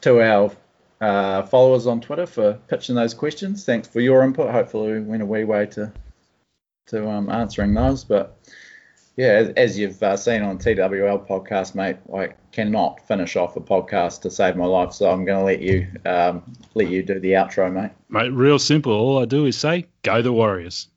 [0.01, 0.51] to our
[1.01, 3.64] uh, followers on Twitter for pitching those questions.
[3.64, 4.51] Thanks for your input.
[4.51, 5.92] Hopefully, we went a wee way to
[6.86, 8.05] to um, answering those.
[8.05, 8.38] But
[9.16, 13.61] yeah, as, as you've uh, seen on TWL podcast, mate, I cannot finish off a
[13.61, 14.92] podcast to save my life.
[14.92, 17.92] So I'm going to let you um, let you do the outro, mate.
[18.09, 18.92] Mate, real simple.
[18.92, 20.88] All I do is say, "Go the Warriors."